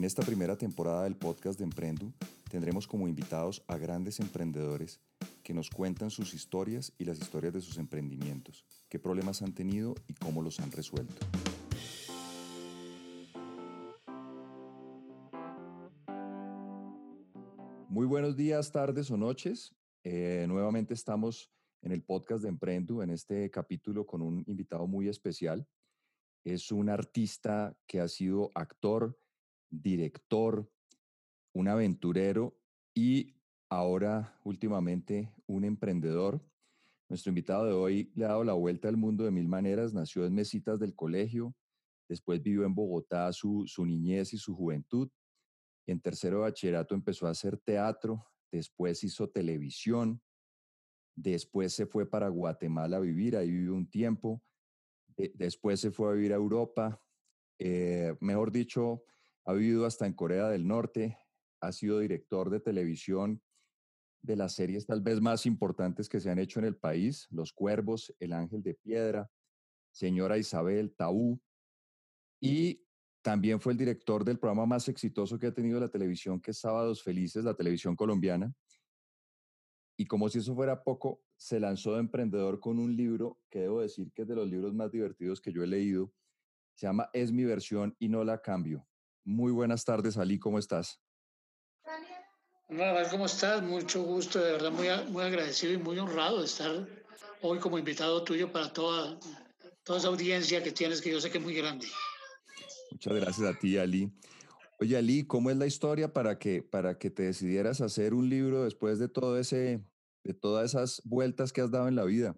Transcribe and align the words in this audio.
En 0.00 0.04
esta 0.04 0.22
primera 0.22 0.56
temporada 0.56 1.04
del 1.04 1.14
podcast 1.14 1.58
de 1.58 1.64
Emprendu 1.66 2.10
tendremos 2.48 2.86
como 2.86 3.06
invitados 3.06 3.62
a 3.66 3.76
grandes 3.76 4.18
emprendedores 4.18 4.98
que 5.42 5.52
nos 5.52 5.68
cuentan 5.68 6.08
sus 6.08 6.32
historias 6.32 6.90
y 6.96 7.04
las 7.04 7.18
historias 7.18 7.52
de 7.52 7.60
sus 7.60 7.76
emprendimientos, 7.76 8.64
qué 8.88 8.98
problemas 8.98 9.42
han 9.42 9.52
tenido 9.52 9.94
y 10.08 10.14
cómo 10.14 10.40
los 10.40 10.58
han 10.58 10.72
resuelto. 10.72 11.26
Muy 17.90 18.06
buenos 18.06 18.36
días, 18.36 18.72
tardes 18.72 19.10
o 19.10 19.18
noches. 19.18 19.74
Eh, 20.02 20.46
nuevamente 20.48 20.94
estamos 20.94 21.52
en 21.82 21.92
el 21.92 22.02
podcast 22.02 22.42
de 22.42 22.48
Emprendu, 22.48 23.02
en 23.02 23.10
este 23.10 23.50
capítulo 23.50 24.06
con 24.06 24.22
un 24.22 24.44
invitado 24.46 24.86
muy 24.86 25.08
especial. 25.08 25.68
Es 26.42 26.72
un 26.72 26.88
artista 26.88 27.76
que 27.86 28.00
ha 28.00 28.08
sido 28.08 28.50
actor, 28.54 29.18
director, 29.70 30.70
un 31.52 31.68
aventurero 31.68 32.58
y 32.94 33.36
ahora 33.68 34.38
últimamente 34.44 35.32
un 35.46 35.64
emprendedor. 35.64 36.44
Nuestro 37.08 37.30
invitado 37.30 37.64
de 37.64 37.72
hoy 37.72 38.12
le 38.14 38.24
ha 38.24 38.28
dado 38.28 38.44
la 38.44 38.52
vuelta 38.52 38.88
al 38.88 38.96
mundo 38.96 39.24
de 39.24 39.30
mil 39.30 39.48
maneras, 39.48 39.92
nació 39.92 40.26
en 40.26 40.34
mesitas 40.34 40.78
del 40.78 40.94
colegio, 40.94 41.54
después 42.08 42.42
vivió 42.42 42.64
en 42.64 42.74
Bogotá 42.74 43.32
su, 43.32 43.64
su 43.66 43.84
niñez 43.84 44.32
y 44.32 44.38
su 44.38 44.54
juventud. 44.54 45.08
En 45.86 46.00
tercero 46.00 46.40
bachillerato 46.40 46.94
empezó 46.94 47.26
a 47.26 47.30
hacer 47.30 47.58
teatro, 47.58 48.26
después 48.52 49.02
hizo 49.02 49.28
televisión, 49.28 50.22
después 51.16 51.72
se 51.72 51.86
fue 51.86 52.08
para 52.08 52.28
Guatemala 52.28 52.98
a 52.98 53.00
vivir, 53.00 53.36
ahí 53.36 53.50
vivió 53.50 53.74
un 53.74 53.88
tiempo, 53.88 54.42
después 55.34 55.80
se 55.80 55.90
fue 55.90 56.10
a 56.10 56.14
vivir 56.14 56.32
a 56.32 56.36
Europa, 56.36 57.02
eh, 57.58 58.16
mejor 58.20 58.52
dicho, 58.52 59.04
ha 59.44 59.52
vivido 59.52 59.86
hasta 59.86 60.06
en 60.06 60.12
Corea 60.12 60.48
del 60.48 60.66
Norte, 60.66 61.18
ha 61.60 61.72
sido 61.72 61.98
director 61.98 62.50
de 62.50 62.60
televisión 62.60 63.42
de 64.22 64.36
las 64.36 64.54
series 64.54 64.86
tal 64.86 65.00
vez 65.00 65.20
más 65.20 65.46
importantes 65.46 66.08
que 66.08 66.20
se 66.20 66.30
han 66.30 66.38
hecho 66.38 66.58
en 66.58 66.66
el 66.66 66.76
país, 66.76 67.26
Los 67.30 67.52
Cuervos, 67.52 68.14
El 68.18 68.32
Ángel 68.32 68.62
de 68.62 68.74
Piedra, 68.74 69.30
Señora 69.92 70.38
Isabel, 70.38 70.94
Tabú, 70.94 71.40
y 72.40 72.84
también 73.22 73.60
fue 73.60 73.72
el 73.72 73.78
director 73.78 74.24
del 74.24 74.38
programa 74.38 74.66
más 74.66 74.88
exitoso 74.88 75.38
que 75.38 75.48
ha 75.48 75.54
tenido 75.54 75.78
la 75.78 75.88
televisión, 75.88 76.40
que 76.40 76.54
Sábados 76.54 77.02
Felices, 77.02 77.44
la 77.44 77.54
televisión 77.54 77.94
colombiana. 77.94 78.54
Y 79.98 80.06
como 80.06 80.28
si 80.30 80.38
eso 80.38 80.54
fuera 80.54 80.82
poco, 80.82 81.22
se 81.36 81.60
lanzó 81.60 81.94
de 81.94 82.00
emprendedor 82.00 82.60
con 82.60 82.78
un 82.78 82.96
libro 82.96 83.38
que 83.50 83.60
debo 83.60 83.82
decir 83.82 84.10
que 84.12 84.22
es 84.22 84.28
de 84.28 84.36
los 84.36 84.48
libros 84.48 84.72
más 84.72 84.90
divertidos 84.90 85.40
que 85.40 85.52
yo 85.52 85.62
he 85.62 85.66
leído. 85.66 86.12
Se 86.74 86.86
llama 86.86 87.10
Es 87.12 87.30
mi 87.30 87.44
versión 87.44 87.94
y 87.98 88.08
no 88.08 88.24
la 88.24 88.40
cambio. 88.40 88.86
Muy 89.24 89.52
buenas 89.52 89.84
tardes, 89.84 90.16
Ali, 90.16 90.38
¿cómo 90.38 90.58
estás? 90.58 91.00
Hola, 92.68 93.08
¿cómo 93.10 93.26
estás? 93.26 93.62
Mucho 93.62 94.02
gusto, 94.02 94.38
de 94.38 94.52
verdad, 94.52 94.70
muy, 94.70 94.88
muy 95.10 95.24
agradecido 95.24 95.72
y 95.72 95.78
muy 95.78 95.98
honrado 95.98 96.38
de 96.38 96.46
estar 96.46 96.86
hoy 97.42 97.58
como 97.58 97.78
invitado 97.78 98.22
tuyo 98.22 98.52
para 98.52 98.72
toda, 98.72 99.18
toda 99.82 99.98
esa 99.98 100.08
audiencia 100.08 100.62
que 100.62 100.70
tienes, 100.70 101.00
que 101.00 101.10
yo 101.10 101.20
sé 101.20 101.30
que 101.30 101.38
es 101.38 101.44
muy 101.44 101.54
grande. 101.54 101.86
Muchas 102.92 103.14
gracias 103.14 103.46
a 103.46 103.58
ti, 103.58 103.76
Ali. 103.76 104.12
Oye, 104.78 104.96
Ali, 104.96 105.26
¿cómo 105.26 105.50
es 105.50 105.56
la 105.56 105.66
historia 105.66 106.12
para 106.12 106.38
que, 106.38 106.62
para 106.62 106.96
que 106.98 107.10
te 107.10 107.24
decidieras 107.24 107.80
hacer 107.80 108.14
un 108.14 108.28
libro 108.28 108.64
después 108.64 108.98
de 108.98 109.08
todo 109.08 109.38
ese, 109.38 109.84
de 110.24 110.34
todas 110.34 110.70
esas 110.70 111.02
vueltas 111.04 111.52
que 111.52 111.60
has 111.60 111.70
dado 111.70 111.88
en 111.88 111.96
la 111.96 112.04
vida? 112.04 112.36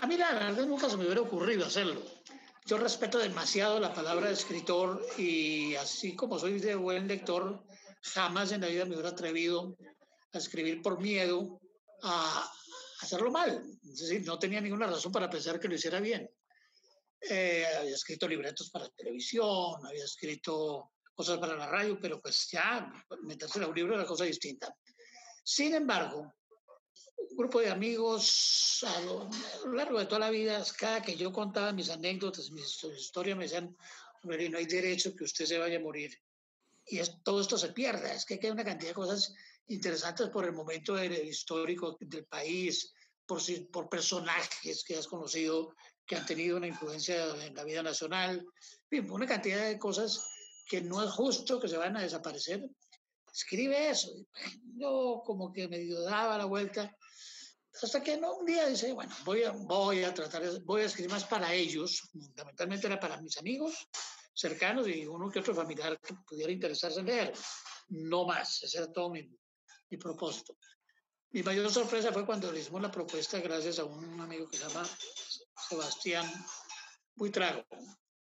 A 0.00 0.06
mí 0.06 0.16
la 0.16 0.32
verdad 0.32 0.66
nunca 0.66 0.90
se 0.90 0.96
me 0.96 1.04
hubiera 1.04 1.20
ocurrido 1.20 1.64
hacerlo. 1.64 2.02
Yo 2.70 2.78
respeto 2.78 3.18
demasiado 3.18 3.80
la 3.80 3.92
palabra 3.92 4.28
de 4.28 4.34
escritor 4.34 5.04
y 5.18 5.74
así 5.74 6.14
como 6.14 6.38
soy 6.38 6.60
de 6.60 6.76
buen 6.76 7.08
lector, 7.08 7.64
jamás 8.00 8.52
en 8.52 8.60
la 8.60 8.68
vida 8.68 8.84
me 8.84 8.94
hubiera 8.94 9.08
atrevido 9.08 9.76
a 10.32 10.38
escribir 10.38 10.80
por 10.80 11.00
miedo 11.00 11.60
a 12.04 12.48
hacerlo 13.00 13.32
mal. 13.32 13.60
Es 13.82 13.98
decir, 13.98 14.24
no 14.24 14.38
tenía 14.38 14.60
ninguna 14.60 14.86
razón 14.86 15.10
para 15.10 15.28
pensar 15.28 15.58
que 15.58 15.66
lo 15.66 15.74
hiciera 15.74 15.98
bien. 15.98 16.30
Eh, 17.28 17.66
había 17.76 17.96
escrito 17.96 18.28
libretos 18.28 18.70
para 18.70 18.88
televisión, 18.90 19.84
había 19.84 20.04
escrito 20.04 20.92
cosas 21.12 21.38
para 21.38 21.56
la 21.56 21.66
radio, 21.66 21.98
pero 22.00 22.20
pues 22.20 22.50
ya 22.52 22.88
meterse 23.22 23.58
en 23.58 23.64
un 23.64 23.74
libro 23.74 23.96
era 23.96 24.06
cosa 24.06 24.22
distinta. 24.22 24.72
Sin 25.42 25.74
embargo, 25.74 26.34
un 27.28 27.36
grupo 27.36 27.60
de 27.60 27.70
amigos 27.70 28.84
a 28.86 29.00
lo, 29.02 29.28
largo 29.72 29.98
de 29.98 30.06
toda 30.06 30.20
la 30.20 30.30
vida, 30.30 30.64
cada 30.78 31.02
que 31.02 31.16
yo 31.16 31.32
contaba 31.32 31.72
mis 31.72 31.90
anécdotas, 31.90 32.50
mis 32.50 32.82
historias, 32.84 33.36
me 33.36 33.44
decían, 33.44 33.76
no 34.22 34.58
hay 34.58 34.66
derecho 34.66 35.14
que 35.14 35.24
usted 35.24 35.44
se 35.44 35.58
vaya 35.58 35.78
a 35.78 35.82
morir. 35.82 36.16
Y 36.86 36.98
es, 36.98 37.22
todo 37.22 37.40
esto 37.40 37.56
se 37.58 37.72
pierda. 37.72 38.12
Es 38.12 38.24
que 38.24 38.38
hay 38.42 38.50
una 38.50 38.64
cantidad 38.64 38.90
de 38.90 38.94
cosas 38.94 39.32
interesantes 39.68 40.28
por 40.30 40.44
el 40.44 40.52
momento 40.52 41.02
histórico 41.02 41.96
del 42.00 42.24
país, 42.26 42.92
por, 43.26 43.40
por 43.70 43.88
personajes 43.88 44.82
que 44.84 44.96
has 44.96 45.06
conocido 45.06 45.74
que 46.06 46.16
han 46.16 46.26
tenido 46.26 46.56
una 46.56 46.66
influencia 46.66 47.36
en 47.46 47.54
la 47.54 47.62
vida 47.62 47.84
nacional, 47.84 48.44
una 48.90 49.26
cantidad 49.26 49.64
de 49.64 49.78
cosas 49.78 50.20
que 50.66 50.80
no 50.80 51.02
es 51.04 51.10
justo 51.10 51.60
que 51.60 51.68
se 51.68 51.76
van 51.76 51.96
a 51.96 52.02
desaparecer. 52.02 52.68
Escribe 53.32 53.90
eso. 53.90 54.10
Yo 54.76 55.22
como 55.24 55.52
que 55.52 55.68
medio 55.68 56.02
daba 56.02 56.38
la 56.38 56.44
vuelta 56.46 56.96
hasta 57.82 58.02
que 58.02 58.16
no, 58.16 58.36
un 58.36 58.46
día 58.46 58.66
dice, 58.66 58.92
bueno, 58.92 59.14
voy 59.24 59.44
a, 59.44 59.52
voy 59.52 60.02
a 60.02 60.12
tratar, 60.12 60.42
voy 60.64 60.82
a 60.82 60.86
escribir 60.86 61.10
más 61.10 61.24
para 61.24 61.52
ellos, 61.54 62.00
fundamentalmente 62.12 62.86
era 62.86 63.00
para 63.00 63.20
mis 63.20 63.38
amigos 63.38 63.88
cercanos 64.34 64.88
y 64.88 65.06
uno 65.06 65.30
que 65.30 65.38
otro 65.38 65.54
familiar 65.54 65.98
que 66.00 66.14
pudiera 66.26 66.52
interesarse 66.52 67.00
en 67.00 67.06
leer, 67.06 67.32
no 67.88 68.26
más, 68.26 68.62
ese 68.62 68.78
era 68.78 68.92
todo 68.92 69.10
mi, 69.10 69.28
mi 69.88 69.96
propósito. 69.98 70.56
Mi 71.30 71.42
mayor 71.42 71.70
sorpresa 71.70 72.12
fue 72.12 72.26
cuando 72.26 72.50
le 72.50 72.60
hicimos 72.60 72.82
la 72.82 72.90
propuesta 72.90 73.38
gracias 73.38 73.78
a 73.78 73.84
un 73.84 74.20
amigo 74.20 74.48
que 74.48 74.56
se 74.56 74.68
llama 74.68 74.88
Sebastián 75.68 76.26
Buitrago, 77.14 77.64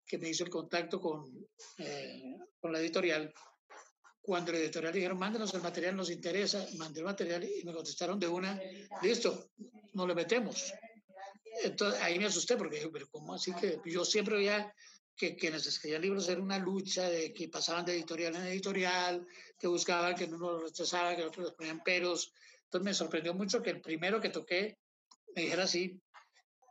que 0.05 0.17
me 0.17 0.29
hizo 0.29 0.43
el 0.43 0.49
contacto 0.49 0.99
con, 0.99 1.47
eh, 1.77 2.35
con 2.59 2.73
la 2.73 2.79
editorial 2.79 3.33
cuando 4.27 4.51
la 4.51 4.57
editorial 4.57 4.91
dijeron, 4.91 5.17
mándenos 5.17 5.53
el 5.53 5.61
material, 5.61 5.95
nos 5.95 6.09
interesa, 6.09 6.67
mandé 6.75 6.99
el 6.99 7.05
material 7.05 7.45
y 7.45 7.63
me 7.63 7.71
contestaron 7.71 8.19
de 8.19 8.27
una, 8.27 8.61
listo, 9.01 9.51
no 9.93 10.05
le 10.05 10.13
metemos. 10.13 10.73
Entonces 11.63 12.01
ahí 12.01 12.19
me 12.19 12.25
asusté 12.25 12.57
porque 12.57 12.75
dije, 12.75 12.89
pero 12.91 13.07
¿cómo 13.09 13.35
así 13.35 13.53
que 13.53 13.79
yo 13.85 14.03
siempre 14.03 14.35
veía 14.35 14.75
que 15.15 15.37
quienes 15.37 15.65
escribían 15.65 16.01
libros 16.01 16.27
era 16.27 16.41
una 16.41 16.59
lucha 16.59 17.09
de 17.09 17.33
que 17.33 17.47
pasaban 17.47 17.85
de 17.85 17.93
editorial 17.93 18.35
en 18.35 18.47
editorial, 18.47 19.25
que 19.57 19.67
buscaban 19.67 20.13
que 20.13 20.25
uno 20.25 20.37
lo 20.39 20.59
rechazaba, 20.59 21.15
que 21.15 21.23
otros 21.23 21.45
les 21.45 21.55
ponían 21.55 21.81
peros. 21.81 22.33
Entonces 22.65 22.83
me 22.83 22.93
sorprendió 22.93 23.33
mucho 23.33 23.63
que 23.63 23.69
el 23.69 23.79
primero 23.79 24.19
que 24.19 24.27
toqué 24.27 24.77
me 25.37 25.43
dijera 25.43 25.63
así, 25.63 25.97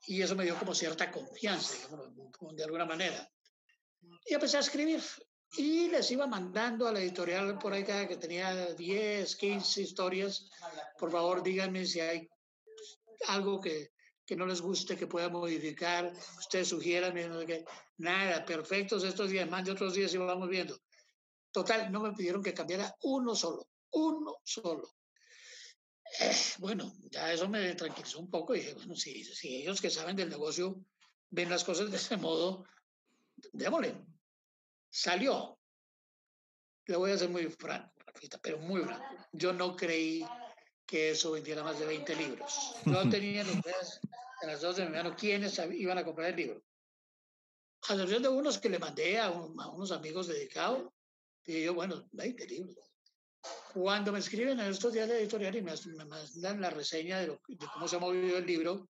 y 0.09 0.21
eso 0.21 0.37
me 0.37 0.45
dio 0.45 0.59
como 0.59 0.75
cierta 0.75 1.11
confianza, 1.11 1.75
digamos, 1.75 2.55
de 2.55 2.65
alguna 2.65 2.85
manera. 2.85 3.27
Y 4.27 4.35
empecé 4.35 4.59
a 4.59 4.61
escribir 4.61 5.01
y 5.59 5.89
les 5.89 6.11
iba 6.11 6.27
mandando 6.27 6.87
a 6.87 6.93
la 6.93 7.01
editorial 7.01 7.59
por 7.59 7.73
ahí 7.73 7.85
cada 7.85 8.07
que 8.07 8.17
tenía 8.17 8.75
10, 8.75 9.37
15 9.37 9.83
historias. 9.83 10.49
Por 10.99 11.11
favor, 11.11 11.43
díganme 11.43 11.87
si 11.87 12.01
hay 12.01 12.29
algo 13.29 13.61
que, 13.61 13.93
que 14.25 14.37
no 14.37 14.47
les 14.47 14.61
guste, 14.61 14.97
que 14.97 15.07
pueda 15.07 15.29
modificar. 15.29 16.13
Ustedes 16.39 16.69
sugieran, 16.69 17.15
nada, 17.99 18.45
perfectos 18.45 19.05
estos 19.05 19.31
días, 19.31 19.49
más 19.49 19.65
de 19.65 19.73
otros 19.73 19.95
días 19.95 20.13
y 20.13 20.19
vamos 20.19 20.49
viendo. 20.49 20.79
Total, 21.51 21.91
no 21.91 22.01
me 22.01 22.13
pidieron 22.13 22.43
que 22.43 22.53
cambiara 22.53 22.95
uno 23.03 23.35
solo, 23.35 23.69
uno 23.93 24.37
solo. 24.45 24.95
Eh, 26.21 26.37
bueno, 26.59 26.93
ya 27.11 27.33
eso 27.33 27.49
me 27.49 27.75
tranquilizó 27.75 28.21
un 28.21 28.31
poco 28.31 28.55
y 28.55 28.61
dije, 28.61 28.75
bueno, 28.75 28.95
si, 28.95 29.25
si 29.25 29.63
ellos 29.63 29.81
que 29.81 29.91
saben 29.91 30.17
del 30.17 30.29
negocio 30.29 30.85
ven 31.31 31.51
las 31.51 31.65
cosas 31.65 31.91
de 31.91 31.97
ese 31.97 32.17
modo, 32.17 32.65
démosle, 33.53 33.95
Salió. 34.97 35.59
Le 36.87 36.97
voy 36.97 37.11
a 37.11 37.19
ser 37.19 37.29
muy 37.29 37.45
franco, 37.51 37.93
pero 38.41 38.57
muy 38.57 38.83
franco. 38.83 39.05
Yo 39.31 39.53
no 39.53 39.77
creí 39.77 40.25
que 40.87 41.11
eso 41.11 41.33
vendiera 41.33 41.63
más 41.63 41.79
de 41.79 41.85
20 41.85 42.17
libros. 42.17 42.77
No 42.87 43.07
tenía 43.11 43.45
ni 43.45 43.51
en 43.51 44.49
las 44.49 44.63
dos 44.63 44.77
de 44.77 44.87
mi 44.87 44.93
mano 44.93 45.15
quiénes 45.15 45.61
iban 45.75 45.99
a 45.99 46.05
comprar 46.05 46.31
el 46.31 46.37
libro. 46.37 46.65
A 47.89 47.93
excepción 47.93 48.23
de 48.23 48.31
unos 48.31 48.59
que 48.59 48.71
le 48.71 48.79
mandé 48.79 49.19
a, 49.19 49.31
unos 49.31 49.93
amigos 49.93 50.29
dedicados, 50.29 50.91
dije 51.45 51.65
yo, 51.65 51.75
bueno, 51.75 52.09
20 52.13 52.47
libros. 52.47 52.77
Cuando 53.75 54.13
me 54.13 54.21
escriben 54.21 54.59
en 54.59 54.71
estos 54.71 54.95
días 54.95 55.09
de 55.11 55.19
editorial 55.19 55.57
y 55.57 55.61
me, 55.61 55.75
mandan 56.07 56.61
la 56.63 56.71
reseña 56.71 57.19
de, 57.19 57.27
de, 57.27 57.67
cómo 57.71 57.87
se 57.87 57.97
ha 57.97 57.99
movido 57.99 58.39
el 58.39 58.47
libro, 58.47 58.89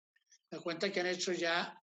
me 0.53 0.61
cuentan 0.61 0.93
que 0.93 1.01
han 1.01 1.07
hecho 1.07 1.33
ya 1.33 1.83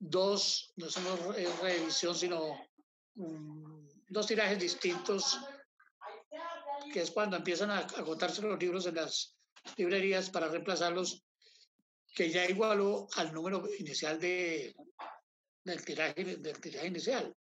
dos, 0.00 0.72
no 0.74 0.90
solo 0.90 1.32
revisión, 1.62 2.16
sino 2.16 2.67
dos 4.08 4.26
tirajes 4.26 4.58
distintos, 4.58 5.38
que 6.92 7.02
es 7.02 7.10
cuando 7.10 7.36
empiezan 7.36 7.70
a 7.70 7.78
agotarse 7.78 8.42
los 8.42 8.58
libros 8.58 8.86
en 8.86 8.96
las 8.96 9.36
librerías 9.76 10.30
para 10.30 10.48
reemplazarlos, 10.48 11.24
que 12.14 12.30
ya 12.30 12.46
igualó 12.46 13.08
al 13.16 13.32
número 13.32 13.68
inicial 13.78 14.18
de, 14.18 14.74
del, 15.64 15.84
tiraje, 15.84 16.36
del 16.36 16.60
tiraje 16.60 16.86
inicial. 16.86 17.34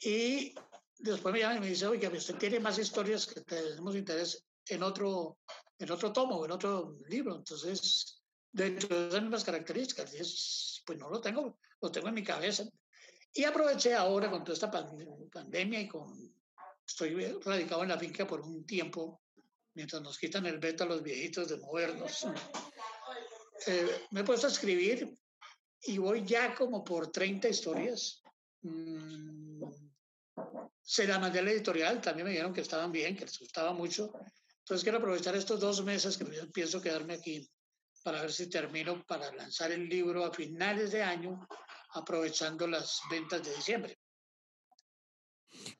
Y 0.00 0.54
después 0.98 1.32
me 1.32 1.40
llama 1.40 1.56
y 1.56 1.60
me 1.60 1.68
dice, 1.68 1.86
oye, 1.86 2.08
usted 2.08 2.36
tiene 2.36 2.60
más 2.60 2.78
historias 2.78 3.26
que 3.26 3.40
tenemos 3.40 3.96
interés 3.96 4.44
en 4.68 4.82
otro, 4.82 5.38
en 5.78 5.90
otro 5.90 6.12
tomo, 6.12 6.44
en 6.44 6.50
otro 6.50 6.92
libro. 7.08 7.36
Entonces, 7.36 8.22
dentro 8.52 8.88
de 8.88 9.08
esas 9.08 9.22
mismas 9.22 9.44
características, 9.44 10.82
pues 10.84 10.98
no 10.98 11.08
lo 11.08 11.20
tengo, 11.20 11.58
lo 11.80 11.90
tengo 11.90 12.08
en 12.08 12.14
mi 12.14 12.24
cabeza. 12.24 12.64
Y 13.36 13.44
aproveché 13.44 13.92
ahora 13.92 14.30
con 14.30 14.42
toda 14.42 14.54
esta 14.54 14.70
pandemia 14.70 15.80
y 15.80 15.88
con, 15.88 16.34
estoy 16.86 17.38
radicado 17.44 17.82
en 17.82 17.90
la 17.90 17.98
finca 17.98 18.26
por 18.26 18.40
un 18.40 18.64
tiempo, 18.64 19.20
mientras 19.74 20.00
nos 20.00 20.18
quitan 20.18 20.46
el 20.46 20.58
veto 20.58 20.84
a 20.84 20.86
los 20.86 21.02
viejitos 21.02 21.48
de 21.48 21.58
movernos. 21.58 22.26
Eh, 23.66 24.06
me 24.10 24.20
he 24.20 24.24
puesto 24.24 24.46
a 24.46 24.50
escribir 24.50 25.18
y 25.82 25.98
voy 25.98 26.24
ya 26.24 26.54
como 26.54 26.82
por 26.82 27.12
30 27.12 27.48
historias. 27.48 28.22
Mm, 28.62 29.64
se 30.80 31.06
la 31.06 31.18
mandé 31.18 31.40
a 31.40 31.42
la 31.42 31.50
editorial, 31.50 32.00
también 32.00 32.24
me 32.24 32.30
dijeron 32.30 32.54
que 32.54 32.62
estaban 32.62 32.90
bien, 32.90 33.16
que 33.16 33.26
les 33.26 33.38
gustaba 33.38 33.74
mucho. 33.74 34.12
Entonces 34.60 34.82
quiero 34.82 34.98
aprovechar 34.98 35.36
estos 35.36 35.60
dos 35.60 35.84
meses 35.84 36.16
que 36.16 36.24
pienso 36.24 36.80
quedarme 36.80 37.14
aquí 37.14 37.46
para 38.02 38.22
ver 38.22 38.32
si 38.32 38.48
termino 38.48 39.04
para 39.04 39.30
lanzar 39.34 39.72
el 39.72 39.88
libro 39.88 40.24
a 40.24 40.32
finales 40.32 40.92
de 40.92 41.02
año, 41.02 41.46
aprovechando 41.96 42.66
las 42.66 43.00
ventas 43.10 43.42
de 43.44 43.54
diciembre. 43.54 43.98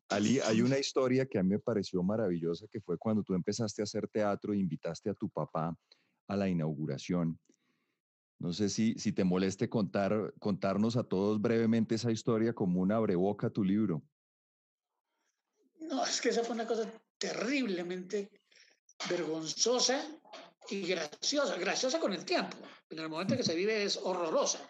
Ali, 0.09 0.41
hay 0.41 0.63
una 0.63 0.79
historia 0.79 1.27
que 1.27 1.39
a 1.39 1.43
mí 1.43 1.51
me 1.51 1.59
pareció 1.59 2.03
maravillosa, 2.03 2.67
que 2.71 2.81
fue 2.81 2.97
cuando 2.97 3.23
tú 3.23 3.35
empezaste 3.35 3.83
a 3.83 3.85
hacer 3.85 4.09
teatro 4.09 4.53
e 4.53 4.59
invitaste 4.59 5.11
a 5.11 5.15
tu 5.15 5.29
papá 5.29 5.77
a 6.29 6.37
la 6.37 6.49
inauguración. 6.49 7.39
No 8.39 8.53
sé 8.53 8.69
si, 8.69 8.95
si 8.99 9.13
te 9.13 9.25
moleste 9.25 9.69
contar, 9.69 10.35
contarnos 10.39 10.97
a 10.97 11.05
todos 11.05 11.41
brevemente 11.41 11.95
esa 11.95 12.13
historia 12.13 12.53
como 12.53 12.81
una 12.81 12.97
abreboca 12.97 13.49
a 13.49 13.51
tu 13.51 13.65
libro. 13.65 14.03
No, 15.81 16.05
es 16.05 16.21
que 16.21 16.31
esa 16.31 16.45
fue 16.45 16.55
una 16.55 16.67
cosa 16.67 16.91
terriblemente 17.19 18.31
vergonzosa 19.09 20.05
y 20.69 20.83
graciosa, 20.83 21.57
graciosa 21.57 21.99
con 21.99 22.13
el 22.13 22.25
tiempo. 22.25 22.57
En 22.91 22.99
el 22.99 23.09
momento 23.09 23.37
que 23.37 23.43
se 23.43 23.55
vive 23.55 23.85
es 23.85 23.97
horrorosa. 23.97 24.69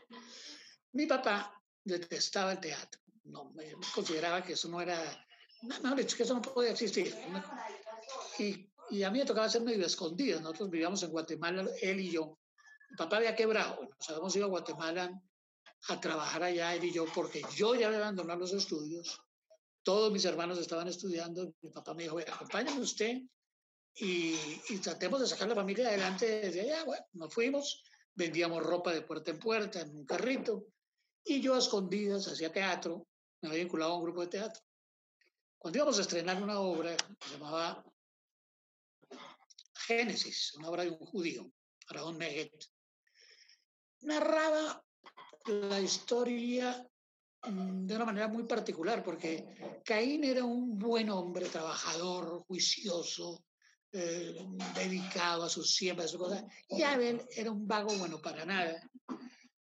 Mi 0.97 1.05
papá 1.05 1.53
detestaba 1.85 2.53
el 2.53 2.61
teatro. 2.61 3.03
No, 3.25 3.51
me 3.51 3.71
consideraba 3.95 4.43
que 4.43 4.55
eso 4.55 4.67
no 4.69 4.81
era, 4.81 4.99
no, 5.61 5.79
no, 5.81 5.95
que 5.95 6.03
eso 6.03 6.33
no 6.33 6.41
podía 6.41 6.71
existir. 6.71 7.15
Y, 8.39 8.73
y 8.89 9.03
a 9.03 9.11
mí 9.11 9.19
me 9.19 9.27
tocaba 9.27 9.47
ser 9.51 9.61
medio 9.61 9.85
escondido. 9.85 10.41
Nosotros 10.41 10.71
vivíamos 10.71 11.03
en 11.03 11.11
Guatemala, 11.11 11.67
él 11.83 12.01
y 12.01 12.11
yo. 12.13 12.39
Mi 12.89 12.97
papá 12.97 13.19
había 13.19 13.37
quebrado. 13.37 13.83
Nos 13.83 14.09
habíamos 14.09 14.37
ido 14.37 14.47
a 14.47 14.49
Guatemala 14.49 15.23
a 15.89 16.01
trabajar 16.01 16.43
allá, 16.45 16.75
él 16.75 16.85
y 16.85 16.93
yo, 16.93 17.05
porque 17.15 17.43
yo 17.55 17.75
ya 17.75 17.89
había 17.89 17.99
abandonado 17.99 18.41
los 18.41 18.55
estudios. 18.55 19.21
Todos 19.83 20.11
mis 20.11 20.25
hermanos 20.25 20.59
estaban 20.59 20.89
estudiando. 20.89 21.53
Mi 21.61 21.71
papá 21.73 21.93
me 21.93 22.05
dijo, 22.05 22.19
acompáñame 22.19 22.81
usted 22.81 23.21
y, 23.97 24.35
tratemos 24.83 25.21
de 25.21 25.27
sacar 25.27 25.49
la 25.49 25.55
familia 25.55 25.89
adelante 25.89 26.41
desde 26.41 26.63
allá. 26.63 26.85
Bueno, 26.85 27.05
nos 27.13 27.35
fuimos, 27.35 27.85
vendíamos 28.15 28.63
ropa 28.63 28.95
de 28.95 29.03
puerta 29.03 29.31
en 29.31 29.39
puerta 29.39 29.81
en 29.83 29.95
un 29.95 30.07
carrito 30.07 30.69
y 31.27 31.41
yo 31.41 31.55
a 31.55 31.59
escondidas 31.59 32.29
hacía 32.29 32.53
teatro, 32.53 33.07
me 33.43 33.49
había 33.49 33.65
vinculado 33.65 33.93
a 33.93 33.97
un 33.97 34.05
grupo 34.05 34.21
de 34.23 34.29
teatro. 34.29 34.63
Cuando 35.59 35.79
íbamos 35.79 35.99
a 35.99 36.03
estrenar 36.03 36.41
una 36.41 36.61
obra 36.61 36.97
que 36.97 37.29
se 37.29 37.35
llamaba 37.35 37.85
Génesis, 39.75 40.55
una 40.55 40.71
obra 40.71 40.85
de 40.85 40.91
un 40.91 40.99
judío, 40.99 41.51
Araón 41.89 42.17
Meget, 42.17 42.53
narraba 44.03 44.85
la 45.47 45.81
historia 45.81 46.89
mm, 47.43 47.87
de 47.87 47.97
una 47.97 48.05
manera 48.05 48.29
muy 48.29 48.45
particular, 48.45 49.03
porque 49.03 49.83
Caín 49.85 50.23
era 50.23 50.45
un 50.45 50.79
buen 50.79 51.11
hombre, 51.11 51.49
trabajador, 51.49 52.45
juicioso, 52.47 53.45
eh, 53.93 54.37
dedicado 54.75 55.45
a 55.45 55.49
sus 55.49 55.75
siembras, 55.75 56.07
a 56.07 56.11
sus 56.11 56.21
cosas. 56.21 56.45
Y 56.69 56.83
Abel 56.83 57.27
era 57.35 57.51
un 57.51 57.67
vago 57.67 57.93
bueno 57.97 58.21
para 58.21 58.45
nada, 58.45 58.81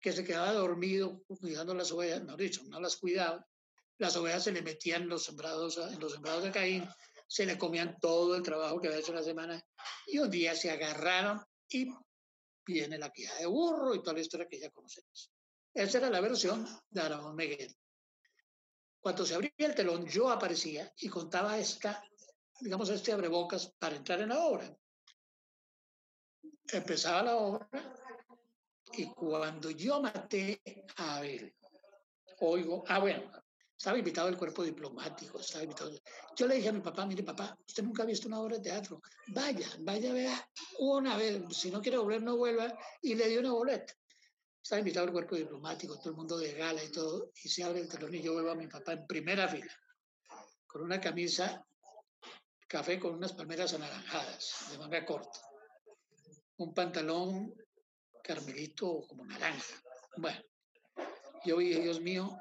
que 0.06 0.12
se 0.12 0.22
quedaba 0.22 0.52
dormido 0.52 1.20
cuidando 1.26 1.74
las 1.74 1.90
ovejas, 1.90 2.22
no 2.22 2.36
dicho, 2.36 2.62
no 2.68 2.78
las 2.78 2.94
cuidaba. 2.94 3.44
Las 3.98 4.14
ovejas 4.14 4.44
se 4.44 4.52
le 4.52 4.62
metían 4.62 5.02
en 5.02 5.08
los 5.08 5.24
sembrados, 5.24 5.78
en 5.78 5.98
los 5.98 6.12
sembrados 6.12 6.44
de 6.44 6.52
Caín, 6.52 6.88
se 7.26 7.44
le 7.44 7.58
comían 7.58 7.98
todo 8.00 8.36
el 8.36 8.42
trabajo 8.44 8.80
que 8.80 8.86
había 8.86 9.00
hecho 9.00 9.12
la 9.12 9.24
semana 9.24 9.60
y 10.06 10.18
un 10.20 10.30
día 10.30 10.54
se 10.54 10.70
agarraron 10.70 11.42
y 11.68 11.88
viene 12.64 12.98
la 12.98 13.10
queja 13.10 13.34
de 13.34 13.46
burro 13.46 13.96
y 13.96 13.98
toda 14.00 14.12
la 14.12 14.20
historia 14.20 14.46
que 14.46 14.60
ya 14.60 14.70
conocemos. 14.70 15.32
Esa 15.74 15.98
era 15.98 16.08
la 16.08 16.20
versión 16.20 16.64
de 16.88 17.00
Aramón 17.00 17.34
Miguel. 17.34 17.76
Cuando 19.00 19.26
se 19.26 19.34
abría 19.34 19.50
el 19.58 19.74
telón, 19.74 20.06
yo 20.06 20.30
aparecía 20.30 20.94
y 20.98 21.08
contaba 21.08 21.58
esta 21.58 22.00
digamos, 22.60 22.90
este 22.90 23.10
abrebocas 23.10 23.74
para 23.76 23.96
entrar 23.96 24.20
en 24.20 24.28
la 24.28 24.38
obra. 24.38 24.72
Empezaba 26.68 27.24
la 27.24 27.34
obra 27.34 27.68
y 28.96 29.06
cuando 29.14 29.70
yo 29.70 30.00
maté 30.00 30.60
a 30.96 31.16
Abel, 31.16 31.54
oigo, 32.40 32.84
ah, 32.88 32.98
bueno, 32.98 33.30
estaba 33.76 33.98
invitado 33.98 34.28
el 34.28 34.36
cuerpo 34.36 34.62
diplomático, 34.64 35.38
estaba 35.38 35.64
invitado. 35.64 35.90
Yo 36.34 36.46
le 36.46 36.56
dije 36.56 36.68
a 36.70 36.72
mi 36.72 36.80
papá, 36.80 37.04
mire 37.04 37.22
papá, 37.22 37.56
usted 37.66 37.82
nunca 37.82 38.02
ha 38.02 38.06
visto 38.06 38.28
una 38.28 38.40
obra 38.40 38.56
de 38.56 38.62
teatro, 38.62 39.02
vaya, 39.28 39.68
vaya, 39.80 40.12
vea 40.12 40.50
una 40.78 41.16
vez, 41.16 41.42
si 41.50 41.70
no 41.70 41.82
quiere 41.82 41.98
volver, 41.98 42.22
no 42.22 42.36
vuelva, 42.36 42.76
y 43.02 43.14
le 43.14 43.28
dio 43.28 43.40
una 43.40 43.52
boleta. 43.52 43.92
Estaba 44.62 44.80
invitado 44.80 45.06
el 45.06 45.12
cuerpo 45.12 45.36
diplomático, 45.36 45.96
todo 45.98 46.10
el 46.10 46.16
mundo 46.16 46.38
de 46.38 46.52
gala 46.54 46.82
y 46.82 46.90
todo, 46.90 47.30
y 47.42 47.48
se 47.48 47.62
abre 47.62 47.80
el 47.80 47.88
telón 47.88 48.14
y 48.14 48.22
yo 48.22 48.34
veo 48.34 48.50
a 48.50 48.56
mi 48.56 48.66
papá 48.66 48.94
en 48.94 49.06
primera 49.06 49.46
fila, 49.46 49.72
con 50.66 50.82
una 50.82 51.00
camisa 51.00 51.64
café 52.68 52.98
con 52.98 53.14
unas 53.14 53.32
palmeras 53.32 53.74
anaranjadas 53.74 54.66
de 54.72 54.78
manga 54.78 55.04
corta, 55.06 55.38
un 56.56 56.74
pantalón 56.74 57.54
carmelito 58.26 59.06
como 59.06 59.24
naranja. 59.24 59.74
Bueno, 60.16 60.40
yo 61.44 61.58
vi, 61.58 61.74
Dios 61.74 62.00
mío, 62.00 62.36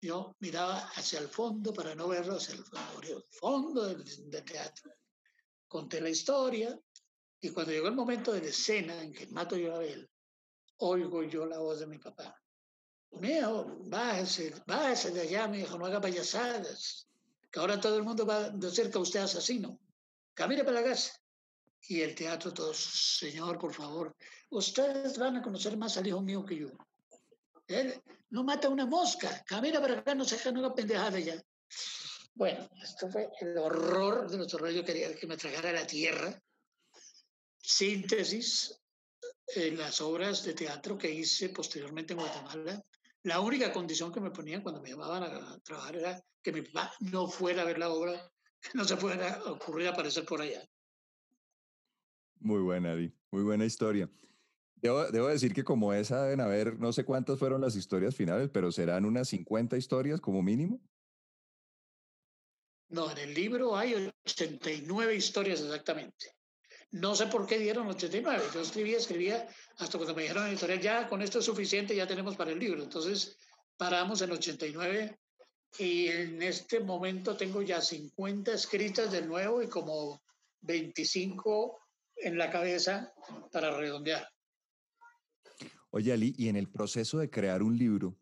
yo 0.00 0.34
miraba 0.40 0.78
hacia 0.96 1.20
el 1.20 1.28
fondo 1.28 1.72
para 1.72 1.94
no 1.94 2.08
verlo 2.08 2.36
hacia 2.36 2.54
el 2.54 2.64
fondo, 3.30 3.86
del, 3.86 4.44
teatro. 4.44 4.90
Conté 5.68 6.00
la 6.00 6.10
historia 6.10 6.78
y 7.40 7.50
cuando 7.50 7.72
llegó 7.72 7.86
el 7.86 7.94
momento 7.94 8.32
de 8.32 8.40
la 8.40 8.48
escena 8.48 9.00
en 9.00 9.12
que 9.12 9.26
mato 9.28 9.56
yo 9.56 9.74
a 9.74 9.76
Abel, 9.76 10.10
oigo 10.78 11.22
yo 11.22 11.46
la 11.46 11.58
voz 11.58 11.80
de 11.80 11.86
mi 11.86 11.98
papá. 11.98 12.36
Mío, 13.12 13.78
bájese, 13.86 14.54
bájese 14.66 15.10
de 15.12 15.20
allá, 15.22 15.46
mi 15.46 15.60
hijo, 15.60 15.78
no 15.78 15.86
haga 15.86 16.00
payasadas 16.00 17.06
que 17.50 17.58
ahora 17.58 17.80
todo 17.80 17.96
el 17.96 18.04
mundo 18.04 18.24
va 18.24 18.46
a 18.46 18.50
decir 18.50 18.90
que 18.90 18.98
usted 18.98 19.20
es 19.20 19.36
asesino. 19.36 19.78
Camine 20.34 20.64
para 20.64 20.80
la 20.80 20.88
casa. 20.88 21.19
Y 21.88 22.02
el 22.02 22.14
teatro, 22.14 22.52
todos, 22.52 22.76
señor, 22.76 23.58
por 23.58 23.74
favor, 23.74 24.14
ustedes 24.50 25.18
van 25.18 25.36
a 25.36 25.42
conocer 25.42 25.76
más 25.76 25.96
al 25.96 26.06
hijo 26.06 26.20
mío 26.20 26.44
que 26.44 26.56
yo. 26.56 26.68
Él 27.66 28.00
no 28.30 28.44
mata 28.44 28.68
una 28.68 28.86
mosca, 28.86 29.42
camina 29.46 29.80
para 29.80 29.98
acá, 29.98 30.14
no 30.14 30.24
se 30.24 30.36
deja 30.36 30.50
una 30.50 30.74
pendejada 30.74 31.18
ya. 31.18 31.42
Bueno, 32.34 32.68
esto 32.82 33.08
fue 33.08 33.28
el 33.40 33.58
horror 33.58 34.30
de 34.30 34.36
nuestro 34.36 34.58
rollo. 34.58 34.84
Quería 34.84 35.14
que 35.14 35.26
me 35.26 35.36
tragara 35.36 35.72
la 35.72 35.86
tierra. 35.86 36.40
Síntesis 37.58 38.80
en 39.54 39.78
las 39.78 40.00
obras 40.00 40.44
de 40.44 40.54
teatro 40.54 40.96
que 40.96 41.10
hice 41.10 41.50
posteriormente 41.50 42.12
en 42.12 42.20
Guatemala. 42.20 42.82
La 43.24 43.40
única 43.40 43.72
condición 43.72 44.12
que 44.12 44.20
me 44.20 44.30
ponían 44.30 44.62
cuando 44.62 44.80
me 44.80 44.90
llamaban 44.90 45.24
a 45.24 45.58
trabajar 45.60 45.96
era 45.96 46.24
que 46.42 46.52
mi 46.52 46.62
papá 46.62 46.94
no 47.00 47.28
fuera 47.28 47.62
a 47.62 47.66
ver 47.66 47.78
la 47.78 47.90
obra, 47.90 48.32
que 48.60 48.70
no 48.74 48.84
se 48.84 48.96
fuera 48.96 49.42
ocurrir 49.44 49.88
aparecer 49.88 50.24
por 50.24 50.40
allá. 50.40 50.66
Muy 52.40 52.60
buena, 52.60 52.92
Adi. 52.92 53.12
Muy 53.30 53.42
buena 53.42 53.64
historia. 53.64 54.10
Debo, 54.76 55.04
debo, 55.10 55.28
decir 55.28 55.52
que 55.52 55.62
como 55.62 55.92
esa 55.92 56.22
deben 56.22 56.40
haber, 56.40 56.78
no 56.78 56.92
sé 56.92 57.04
cuántas 57.04 57.38
fueron 57.38 57.60
las 57.60 57.76
historias 57.76 58.16
finales, 58.16 58.48
pero 58.52 58.72
serán 58.72 59.04
unas 59.04 59.28
50 59.28 59.76
historias 59.76 60.20
como 60.20 60.42
mínimo. 60.42 60.80
No, 62.88 63.10
en 63.10 63.18
el 63.18 63.34
libro 63.34 63.76
hay 63.76 64.10
89 64.24 65.14
historias 65.14 65.60
exactamente. 65.60 66.34
No 66.92 67.14
sé 67.14 67.26
por 67.26 67.46
qué 67.46 67.58
dieron 67.58 67.86
89. 67.86 68.42
Yo 68.52 68.60
escribía, 68.62 68.96
escribía, 68.96 69.48
hasta 69.78 69.96
cuando 69.96 70.14
me 70.14 70.22
dijeron 70.22 70.46
en 70.46 70.52
editorial, 70.52 70.80
ya 70.80 71.08
con 71.08 71.22
esto 71.22 71.38
es 71.38 71.44
suficiente, 71.44 71.94
ya 71.94 72.06
tenemos 72.06 72.34
para 72.34 72.50
el 72.50 72.58
libro. 72.58 72.82
Entonces 72.82 73.36
paramos 73.76 74.22
en 74.22 74.32
89 74.32 75.18
y 75.78 76.08
en 76.08 76.42
este 76.42 76.80
momento 76.80 77.36
tengo 77.36 77.62
ya 77.62 77.80
50 77.80 78.52
escritas 78.54 79.12
de 79.12 79.22
nuevo 79.22 79.62
y 79.62 79.68
como 79.68 80.20
25 80.62 81.79
en 82.22 82.38
la 82.38 82.50
cabeza 82.50 83.12
para 83.52 83.76
redondear. 83.76 84.26
Oye, 85.90 86.12
Ali, 86.12 86.34
y 86.36 86.48
en 86.48 86.56
el 86.56 86.68
proceso 86.68 87.18
de 87.18 87.30
crear 87.30 87.62
un 87.62 87.76
libro, 87.76 88.16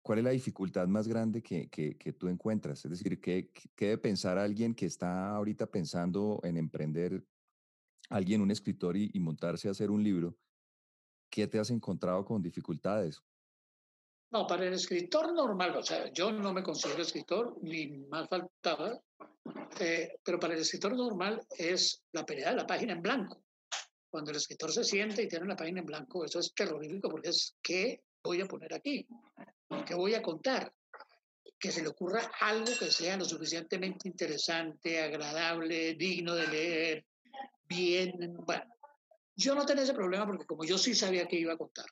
¿cuál 0.00 0.18
es 0.18 0.24
la 0.24 0.30
dificultad 0.30 0.86
más 0.88 1.06
grande 1.06 1.42
que, 1.42 1.68
que, 1.68 1.96
que 1.96 2.12
tú 2.12 2.28
encuentras? 2.28 2.84
Es 2.84 2.90
decir, 2.90 3.20
¿qué, 3.20 3.50
¿qué, 3.76 3.86
debe 3.86 3.98
pensar 3.98 4.38
alguien 4.38 4.74
que 4.74 4.86
está 4.86 5.34
ahorita 5.34 5.66
pensando 5.66 6.40
en 6.42 6.56
emprender, 6.56 7.22
alguien, 8.08 8.40
un 8.40 8.50
escritor, 8.50 8.96
y, 8.96 9.10
y 9.12 9.20
montarse 9.20 9.68
a 9.68 9.72
hacer 9.72 9.90
un 9.90 10.02
libro? 10.02 10.36
¿Qué 11.28 11.46
te 11.46 11.58
has 11.58 11.70
encontrado 11.70 12.24
con 12.24 12.42
dificultades? 12.42 13.22
No, 14.32 14.46
para 14.46 14.66
el 14.66 14.72
escritor 14.72 15.34
normal, 15.34 15.76
o 15.76 15.82
sea, 15.82 16.10
yo 16.10 16.32
no 16.32 16.54
me 16.54 16.62
considero 16.62 17.02
escritor, 17.02 17.54
ni 17.60 17.88
más 18.08 18.30
faltaba, 18.30 18.98
eh, 19.78 20.16
pero 20.24 20.40
para 20.40 20.54
el 20.54 20.60
escritor 20.60 20.96
normal 20.96 21.46
es 21.50 22.02
la 22.12 22.24
pelea 22.24 22.48
de 22.48 22.56
la 22.56 22.66
página 22.66 22.94
en 22.94 23.02
blanco. 23.02 23.44
Cuando 24.08 24.30
el 24.30 24.38
escritor 24.38 24.72
se 24.72 24.84
siente 24.84 25.22
y 25.22 25.28
tiene 25.28 25.44
la 25.44 25.56
página 25.56 25.80
en 25.80 25.86
blanco, 25.86 26.24
eso 26.24 26.38
es 26.38 26.54
terrorífico 26.54 27.10
porque 27.10 27.28
es 27.28 27.56
¿qué 27.62 28.04
voy 28.24 28.40
a 28.40 28.46
poner 28.46 28.72
aquí? 28.72 29.06
¿Qué 29.84 29.94
voy 29.94 30.14
a 30.14 30.22
contar? 30.22 30.72
Que 31.58 31.70
se 31.70 31.82
le 31.82 31.88
ocurra 31.88 32.32
algo 32.40 32.72
que 32.78 32.90
sea 32.90 33.18
lo 33.18 33.26
suficientemente 33.26 34.08
interesante, 34.08 35.02
agradable, 35.02 35.92
digno 35.92 36.34
de 36.34 36.48
leer, 36.48 37.06
bien. 37.68 38.34
Bueno, 38.46 38.64
yo 39.36 39.54
no 39.54 39.66
tenía 39.66 39.82
ese 39.82 39.92
problema 39.92 40.26
porque 40.26 40.46
como 40.46 40.64
yo 40.64 40.78
sí 40.78 40.94
sabía 40.94 41.28
que 41.28 41.38
iba 41.38 41.52
a 41.52 41.58
contar, 41.58 41.86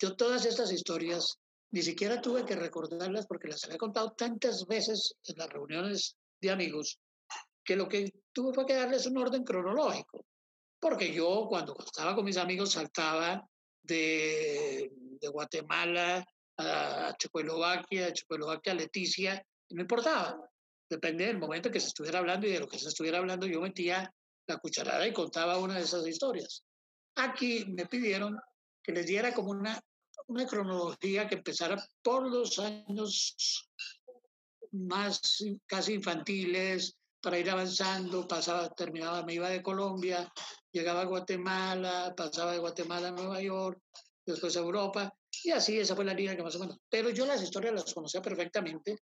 yo 0.00 0.16
todas 0.16 0.44
estas 0.46 0.72
historias 0.72 1.38
ni 1.70 1.82
siquiera 1.82 2.20
tuve 2.20 2.44
que 2.44 2.56
recordarlas 2.56 3.26
porque 3.26 3.48
las 3.48 3.64
había 3.64 3.78
contado 3.78 4.12
tantas 4.12 4.66
veces 4.66 5.14
en 5.24 5.36
las 5.38 5.48
reuniones 5.48 6.16
de 6.40 6.50
amigos 6.50 6.98
que 7.64 7.76
lo 7.76 7.88
que 7.88 8.10
tuve 8.32 8.54
fue 8.54 8.64
que 8.64 8.74
darles 8.74 9.06
un 9.06 9.18
orden 9.18 9.44
cronológico. 9.44 10.24
Porque 10.80 11.12
yo 11.12 11.46
cuando 11.48 11.76
estaba 11.84 12.14
con 12.14 12.24
mis 12.24 12.38
amigos 12.38 12.72
saltaba 12.72 13.46
de, 13.82 14.90
de 15.20 15.28
Guatemala 15.28 16.24
a 16.56 17.14
Checoslovaquia, 17.18 18.06
de 18.06 18.12
Checoslovaquia 18.14 18.72
a 18.72 18.76
Leticia, 18.76 19.46
y 19.68 19.74
no 19.74 19.82
importaba. 19.82 20.38
Depende 20.88 21.26
del 21.26 21.38
momento 21.38 21.70
que 21.70 21.80
se 21.80 21.88
estuviera 21.88 22.20
hablando 22.20 22.46
y 22.46 22.52
de 22.52 22.60
lo 22.60 22.68
que 22.68 22.78
se 22.78 22.88
estuviera 22.88 23.18
hablando, 23.18 23.46
yo 23.46 23.60
metía 23.60 24.10
la 24.46 24.56
cucharada 24.56 25.06
y 25.06 25.12
contaba 25.12 25.58
una 25.58 25.74
de 25.74 25.82
esas 25.82 26.06
historias. 26.06 26.62
Aquí 27.16 27.66
me 27.66 27.84
pidieron 27.84 28.38
que 28.82 28.92
les 28.92 29.06
diera 29.06 29.34
como 29.34 29.50
una 29.50 29.78
una 30.28 30.46
cronología 30.46 31.26
que 31.26 31.36
empezara 31.36 31.82
por 32.02 32.30
los 32.30 32.58
años 32.58 33.68
más 34.72 35.42
casi 35.66 35.94
infantiles, 35.94 36.98
para 37.20 37.38
ir 37.38 37.50
avanzando, 37.50 38.28
pasaba, 38.28 38.68
terminaba, 38.70 39.24
me 39.24 39.34
iba 39.34 39.48
de 39.48 39.62
Colombia, 39.62 40.32
llegaba 40.70 41.02
a 41.02 41.06
Guatemala, 41.06 42.14
pasaba 42.16 42.52
de 42.52 42.58
Guatemala 42.58 43.08
a 43.08 43.12
Nueva 43.12 43.40
York, 43.40 43.80
después 44.24 44.56
a 44.56 44.60
Europa, 44.60 45.12
y 45.42 45.50
así 45.50 45.78
esa 45.78 45.96
fue 45.96 46.04
la 46.04 46.14
línea 46.14 46.36
que 46.36 46.42
más 46.42 46.54
o 46.56 46.60
menos. 46.60 46.78
Pero 46.88 47.10
yo 47.10 47.26
las 47.26 47.42
historias 47.42 47.74
las 47.74 47.94
conocía 47.94 48.22
perfectamente, 48.22 48.98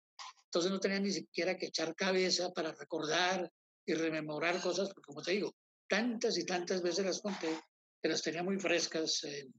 entonces 0.46 0.72
no 0.72 0.80
tenía 0.80 1.00
ni 1.00 1.12
siquiera 1.12 1.58
que 1.58 1.68
echar 1.68 1.96
cabeza 1.96 2.52
para 2.52 2.72
recordar 2.74 3.50
y 3.86 3.94
rememorar 3.94 4.62
cosas, 4.62 4.90
porque 4.90 5.08
como 5.08 5.22
te 5.22 5.32
digo, 5.32 5.54
tantas 5.88 6.38
y 6.38 6.46
tantas 6.46 6.82
veces 6.82 7.06
las 7.06 7.22
conté, 7.22 7.60
que 8.02 8.10
las 8.10 8.22
tenía 8.22 8.44
muy 8.44 8.60
frescas 8.60 9.24
en, 9.24 9.54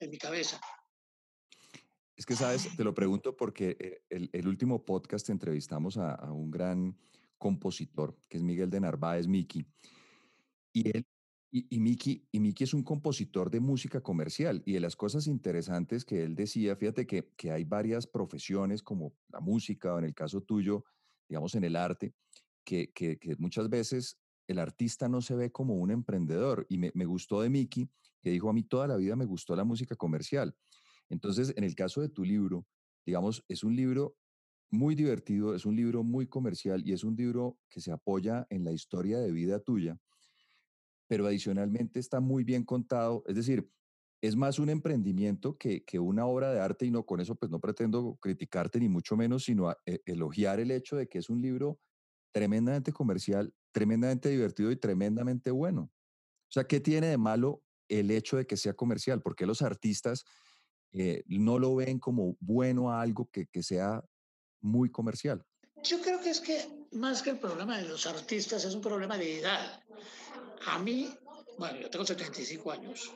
en 0.00 0.10
mi 0.10 0.16
cabeza. 0.16 0.60
Es 2.20 2.26
que, 2.26 2.36
sabes, 2.36 2.68
te 2.76 2.84
lo 2.84 2.92
pregunto 2.92 3.34
porque 3.34 3.78
eh, 3.80 4.02
el, 4.10 4.28
el 4.34 4.46
último 4.46 4.84
podcast 4.84 5.30
entrevistamos 5.30 5.96
a, 5.96 6.16
a, 6.16 6.30
un 6.30 6.50
gran 6.50 6.94
compositor, 7.38 8.14
que 8.28 8.36
es 8.36 8.42
Miguel 8.42 8.68
de 8.68 8.78
Narváez, 8.78 9.26
Miki. 9.26 9.66
Y 10.74 10.90
él, 10.94 11.06
y, 11.50 11.74
y, 11.74 11.80
Miki, 11.80 12.28
y 12.30 12.40
Miki 12.40 12.64
es 12.64 12.74
un 12.74 12.82
compositor 12.82 13.50
de 13.50 13.60
música 13.60 14.02
comercial. 14.02 14.62
Y 14.66 14.74
de 14.74 14.80
las 14.80 14.96
cosas 14.96 15.26
interesantes 15.26 16.04
que 16.04 16.22
él 16.22 16.34
decía, 16.34 16.76
fíjate 16.76 17.06
que, 17.06 17.32
que 17.38 17.52
hay 17.52 17.64
varias 17.64 18.06
profesiones 18.06 18.82
como 18.82 19.14
la 19.30 19.40
música 19.40 19.94
o 19.94 19.98
en 19.98 20.04
el 20.04 20.14
caso 20.14 20.42
tuyo, 20.42 20.84
digamos, 21.26 21.54
en 21.54 21.64
el 21.64 21.74
arte, 21.74 22.12
que, 22.66 22.92
que, 22.92 23.18
que 23.18 23.34
muchas 23.36 23.70
veces 23.70 24.18
el 24.46 24.58
artista 24.58 25.08
no 25.08 25.22
se 25.22 25.36
ve 25.36 25.50
como 25.50 25.76
un 25.76 25.90
emprendedor. 25.90 26.66
Y 26.68 26.76
me, 26.76 26.92
me 26.92 27.06
gustó 27.06 27.40
de 27.40 27.48
Miki, 27.48 27.88
que 28.20 28.28
dijo, 28.28 28.50
a 28.50 28.52
mí 28.52 28.62
toda 28.62 28.86
la 28.86 28.98
vida 28.98 29.16
me 29.16 29.24
gustó 29.24 29.56
la 29.56 29.64
música 29.64 29.96
comercial. 29.96 30.54
Entonces, 31.10 31.52
en 31.56 31.64
el 31.64 31.74
caso 31.74 32.00
de 32.00 32.08
tu 32.08 32.24
libro, 32.24 32.66
digamos, 33.04 33.44
es 33.48 33.62
un 33.64 33.76
libro 33.76 34.16
muy 34.70 34.94
divertido, 34.94 35.54
es 35.54 35.66
un 35.66 35.76
libro 35.76 36.02
muy 36.04 36.26
comercial 36.26 36.82
y 36.86 36.92
es 36.92 37.04
un 37.04 37.16
libro 37.16 37.58
que 37.68 37.80
se 37.80 37.92
apoya 37.92 38.46
en 38.50 38.64
la 38.64 38.72
historia 38.72 39.18
de 39.18 39.32
vida 39.32 39.58
tuya, 39.58 39.98
pero 41.08 41.26
adicionalmente 41.26 41.98
está 41.98 42.20
muy 42.20 42.44
bien 42.44 42.64
contado, 42.64 43.24
es 43.26 43.34
decir, 43.34 43.68
es 44.22 44.36
más 44.36 44.58
un 44.58 44.68
emprendimiento 44.68 45.56
que, 45.56 45.82
que 45.84 45.98
una 45.98 46.26
obra 46.26 46.52
de 46.52 46.60
arte 46.60 46.86
y 46.86 46.90
no 46.90 47.04
con 47.04 47.20
eso 47.20 47.34
pues 47.34 47.50
no 47.50 47.58
pretendo 47.58 48.16
criticarte 48.20 48.78
ni 48.78 48.88
mucho 48.88 49.16
menos, 49.16 49.44
sino 49.44 49.70
e, 49.86 50.02
elogiar 50.04 50.60
el 50.60 50.70
hecho 50.70 50.96
de 50.96 51.08
que 51.08 51.18
es 51.18 51.30
un 51.30 51.40
libro 51.40 51.80
tremendamente 52.32 52.92
comercial, 52.92 53.52
tremendamente 53.72 54.28
divertido 54.28 54.70
y 54.70 54.76
tremendamente 54.76 55.50
bueno. 55.50 55.82
O 55.82 56.52
sea, 56.52 56.64
¿qué 56.64 56.80
tiene 56.80 57.08
de 57.08 57.18
malo 57.18 57.62
el 57.88 58.10
hecho 58.10 58.36
de 58.36 58.46
que 58.46 58.56
sea 58.56 58.74
comercial? 58.74 59.22
Porque 59.22 59.46
los 59.46 59.62
artistas 59.62 60.24
eh, 60.92 61.22
no 61.26 61.58
lo 61.58 61.76
ven 61.76 61.98
como 61.98 62.36
bueno 62.40 62.90
a 62.90 63.00
algo 63.00 63.28
que, 63.30 63.46
que 63.46 63.62
sea 63.62 64.02
muy 64.60 64.90
comercial. 64.90 65.44
Yo 65.82 66.00
creo 66.00 66.20
que 66.20 66.30
es 66.30 66.40
que 66.40 66.68
más 66.92 67.22
que 67.22 67.30
el 67.30 67.38
problema 67.38 67.78
de 67.78 67.88
los 67.88 68.06
artistas 68.06 68.64
es 68.64 68.74
un 68.74 68.82
problema 68.82 69.16
de 69.16 69.40
edad. 69.40 69.82
A 70.66 70.78
mí, 70.78 71.08
bueno, 71.58 71.80
yo 71.80 71.90
tengo 71.90 72.04
75 72.04 72.70
años. 72.70 73.10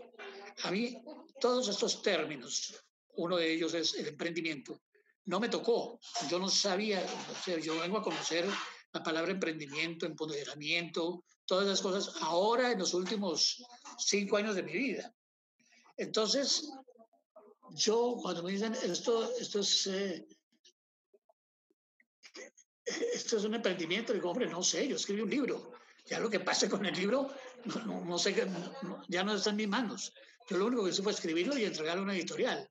A 0.62 0.70
mí 0.70 1.02
todos 1.40 1.68
estos 1.68 2.00
términos, 2.02 2.74
uno 3.16 3.36
de 3.36 3.52
ellos 3.52 3.74
es 3.74 3.94
el 3.94 4.08
emprendimiento, 4.08 4.80
no 5.26 5.40
me 5.40 5.48
tocó. 5.48 5.98
Yo 6.30 6.38
no 6.38 6.48
sabía, 6.48 7.04
o 7.30 7.44
sea, 7.44 7.58
yo 7.58 7.80
vengo 7.80 7.98
a 7.98 8.02
conocer 8.02 8.46
la 8.92 9.02
palabra 9.02 9.32
emprendimiento, 9.32 10.06
empoderamiento, 10.06 11.24
todas 11.44 11.66
esas 11.66 11.82
cosas 11.82 12.22
ahora 12.22 12.72
en 12.72 12.78
los 12.78 12.94
últimos 12.94 13.62
cinco 13.98 14.36
años 14.36 14.54
de 14.54 14.62
mi 14.62 14.72
vida. 14.72 15.12
Entonces, 15.96 16.70
yo 17.72 18.16
cuando 18.20 18.42
me 18.42 18.52
dicen 18.52 18.74
esto, 18.74 19.30
esto 19.38 19.60
es, 19.60 19.86
eh, 19.86 20.26
esto 23.14 23.36
es 23.36 23.44
un 23.44 23.54
emprendimiento, 23.54 24.12
digo, 24.12 24.30
hombre, 24.30 24.46
no 24.46 24.62
sé, 24.62 24.86
yo 24.86 24.96
escribí 24.96 25.22
un 25.22 25.30
libro. 25.30 25.72
Ya 26.06 26.20
lo 26.20 26.28
que 26.28 26.40
pase 26.40 26.68
con 26.68 26.84
el 26.84 26.94
libro, 26.94 27.30
no, 27.86 28.04
no, 28.04 28.18
sé, 28.18 28.34
ya 29.08 29.24
no 29.24 29.34
está 29.34 29.50
en 29.50 29.56
mis 29.56 29.68
manos. 29.68 30.12
Yo 30.48 30.58
lo 30.58 30.66
único 30.66 30.84
que 30.84 30.90
hice 30.90 31.02
fue 31.02 31.12
escribirlo 31.12 31.56
y 31.56 31.64
entregarlo 31.64 32.02
a 32.02 32.04
una 32.04 32.14
editorial. 32.14 32.68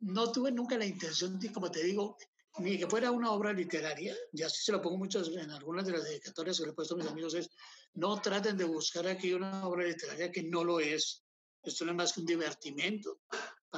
No 0.00 0.32
tuve 0.32 0.50
nunca 0.50 0.76
la 0.76 0.84
intención, 0.84 1.38
como 1.54 1.70
te 1.70 1.84
digo, 1.84 2.16
ni 2.58 2.76
que 2.78 2.88
fuera 2.88 3.10
una 3.12 3.30
obra 3.30 3.52
literaria, 3.52 4.16
ya 4.32 4.48
sí 4.48 4.64
se 4.64 4.72
lo 4.72 4.82
pongo 4.82 4.98
muchas 4.98 5.28
en 5.28 5.50
algunas 5.50 5.86
de 5.86 5.92
las 5.92 6.04
dedicatorias 6.04 6.58
que 6.58 6.64
le 6.64 6.70
he 6.70 6.74
puesto 6.74 6.94
a 6.94 6.98
mis 6.98 7.06
amigos, 7.06 7.34
es 7.34 7.50
no 7.94 8.20
traten 8.20 8.56
de 8.56 8.64
buscar 8.64 9.06
aquí 9.06 9.32
una 9.32 9.66
obra 9.68 9.84
literaria 9.84 10.32
que 10.32 10.42
no 10.42 10.64
lo 10.64 10.80
es. 10.80 11.22
Esto 11.62 11.84
no 11.84 11.92
es 11.92 11.96
más 11.96 12.12
que 12.12 12.20
un 12.20 12.26
divertimento 12.26 13.20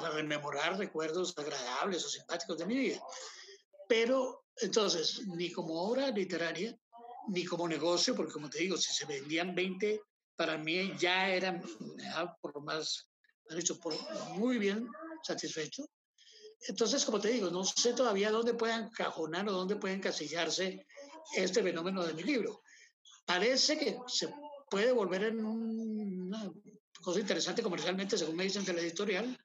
para 0.00 0.14
rememorar 0.14 0.78
recuerdos 0.78 1.35
agradables 1.37 2.05
o 2.05 2.09
simpáticos 2.09 2.59
de 2.59 2.67
mi 2.67 2.76
vida. 2.76 3.00
Pero 3.88 4.45
entonces, 4.61 5.26
ni 5.26 5.50
como 5.50 5.83
obra 5.83 6.11
literaria, 6.11 6.76
ni 7.28 7.45
como 7.45 7.69
negocio, 7.69 8.14
porque 8.14 8.33
como 8.33 8.49
te 8.49 8.59
digo, 8.59 8.76
si 8.76 8.93
se 8.93 9.07
vendían 9.07 9.55
20, 9.55 10.00
para 10.37 10.57
mí 10.57 10.93
ya 10.99 11.28
eran, 11.28 11.62
por 12.40 12.62
más, 12.62 13.09
dicho, 13.50 13.78
por 13.78 13.95
muy 14.35 14.59
bien 14.59 14.88
satisfecho. 15.23 15.85
Entonces, 16.67 17.05
como 17.05 17.21
te 17.21 17.28
digo, 17.28 17.50
no 17.50 17.64
sé 17.64 17.93
todavía 17.93 18.31
dónde 18.31 18.55
puedan 18.55 18.90
cajonar 18.90 19.49
o 19.49 19.52
dónde 19.52 19.76
pueden 19.76 20.00
casillarse 20.00 20.87
este 21.37 21.62
fenómeno 21.62 22.05
de 22.05 22.14
mi 22.14 22.23
libro. 22.23 22.62
Parece 23.25 23.78
que 23.78 23.99
se 24.07 24.33
puede 24.71 24.93
volver 24.93 25.25
en 25.25 25.45
una 25.45 26.52
cosa 27.00 27.21
interesante 27.21 27.62
comercialmente, 27.62 28.19
según 28.19 28.37
me 28.37 28.45
dicen 28.45 28.64
de 28.64 28.73
la 28.73 28.81
editorial, 28.81 29.38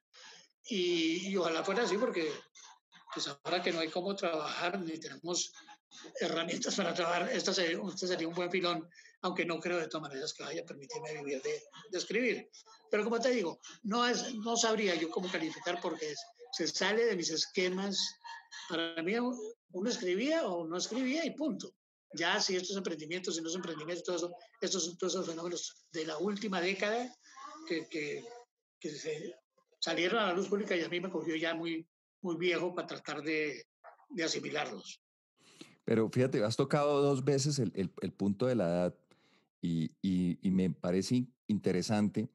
y, 0.66 1.28
y, 1.28 1.36
ojalá 1.36 1.62
fuera 1.64 1.84
así 1.84 1.98
porque 1.98 2.30
pues 3.12 3.28
ahora 3.28 3.62
que 3.62 3.72
no 3.72 3.80
hay 3.80 3.88
cómo 3.88 4.14
trabajar 4.16 4.80
ni 4.80 4.98
tenemos 4.98 5.52
herramientas 6.20 6.74
para 6.74 6.94
trabajar, 6.94 7.30
esta 7.32 7.54
sería, 7.54 7.78
este 7.86 8.08
sería 8.08 8.28
un 8.28 8.34
buen 8.34 8.50
filón, 8.50 8.88
aunque 9.22 9.44
no 9.44 9.60
creo 9.60 9.78
de 9.78 9.86
todas 9.86 10.08
maneras 10.08 10.34
que 10.34 10.42
vaya 10.42 10.62
a 10.62 10.66
permitirme 10.66 11.12
vivir 11.14 11.40
de, 11.42 11.62
de 11.90 11.98
escribir. 11.98 12.50
Pero 12.90 13.04
como 13.04 13.20
te 13.20 13.30
digo, 13.30 13.60
no, 13.82 14.06
es, 14.06 14.34
no 14.34 14.56
sabría 14.56 14.94
yo 14.94 15.10
cómo 15.10 15.30
calificar 15.30 15.80
porque 15.80 16.10
es, 16.10 16.20
se 16.52 16.68
sale 16.68 17.04
de 17.04 17.16
mis 17.16 17.30
esquemas. 17.30 17.98
Para 18.68 19.02
mí 19.02 19.14
uno 19.18 19.90
escribía 19.90 20.46
o 20.46 20.66
no 20.66 20.76
escribía 20.76 21.24
y 21.24 21.30
punto. 21.30 21.74
Ya 22.12 22.40
si 22.40 22.54
estos 22.54 22.76
emprendimientos, 22.76 23.34
si 23.34 23.42
no 23.42 23.48
son 23.48 23.58
emprendimientos, 23.58 24.04
todo 24.04 24.16
eso, 24.16 24.36
estos 24.60 24.84
son 24.84 24.96
todos 24.96 25.14
esos 25.14 25.26
fenómenos 25.26 25.86
de 25.90 26.06
la 26.06 26.16
última 26.18 26.60
década 26.60 27.12
que, 27.66 27.88
que, 27.88 28.24
que 28.78 28.90
se 28.90 29.34
salieron 29.84 30.18
a 30.18 30.28
la 30.28 30.32
luz 30.32 30.48
pública 30.48 30.74
y 30.74 30.82
a 30.82 30.88
mí 30.88 30.98
me 30.98 31.10
cogió 31.10 31.36
ya 31.36 31.54
muy, 31.54 31.86
muy 32.22 32.36
viejo 32.36 32.74
para 32.74 32.86
tratar 32.86 33.22
de, 33.22 33.66
de 34.08 34.24
asimilarlos. 34.24 35.02
Pero 35.84 36.08
fíjate, 36.08 36.42
has 36.42 36.56
tocado 36.56 37.02
dos 37.02 37.22
veces 37.22 37.58
el, 37.58 37.70
el, 37.74 37.92
el 38.00 38.12
punto 38.12 38.46
de 38.46 38.54
la 38.54 38.64
edad 38.64 38.94
y, 39.60 39.90
y, 40.00 40.38
y, 40.40 40.50
me 40.50 40.70
parece 40.70 41.26
interesante 41.48 42.30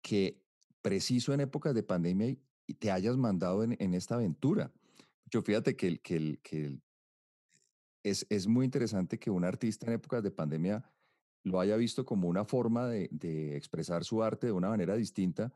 que 0.00 0.40
preciso 0.80 1.34
en 1.34 1.40
épocas 1.40 1.74
de 1.74 1.82
pandemia 1.82 2.36
te 2.78 2.92
hayas 2.92 3.16
mandado 3.16 3.64
en, 3.64 3.76
en 3.80 3.94
esta 3.94 4.14
aventura. 4.14 4.72
Yo 5.26 5.42
fíjate 5.42 5.74
que, 5.74 5.88
el, 5.88 6.00
que, 6.00 6.16
el, 6.16 6.40
que 6.40 6.78
es, 8.04 8.24
es 8.30 8.46
muy 8.46 8.64
interesante 8.64 9.18
que 9.18 9.30
un 9.30 9.44
artista 9.44 9.86
en 9.86 9.94
épocas 9.94 10.22
de 10.22 10.30
pandemia 10.30 10.88
lo 11.42 11.58
haya 11.58 11.76
visto 11.76 12.04
como 12.04 12.28
una 12.28 12.44
forma 12.44 12.86
de, 12.86 13.08
de 13.10 13.56
expresar 13.56 14.04
su 14.04 14.22
arte 14.22 14.46
de 14.46 14.52
una 14.52 14.68
manera 14.68 14.94
distinta 14.94 15.52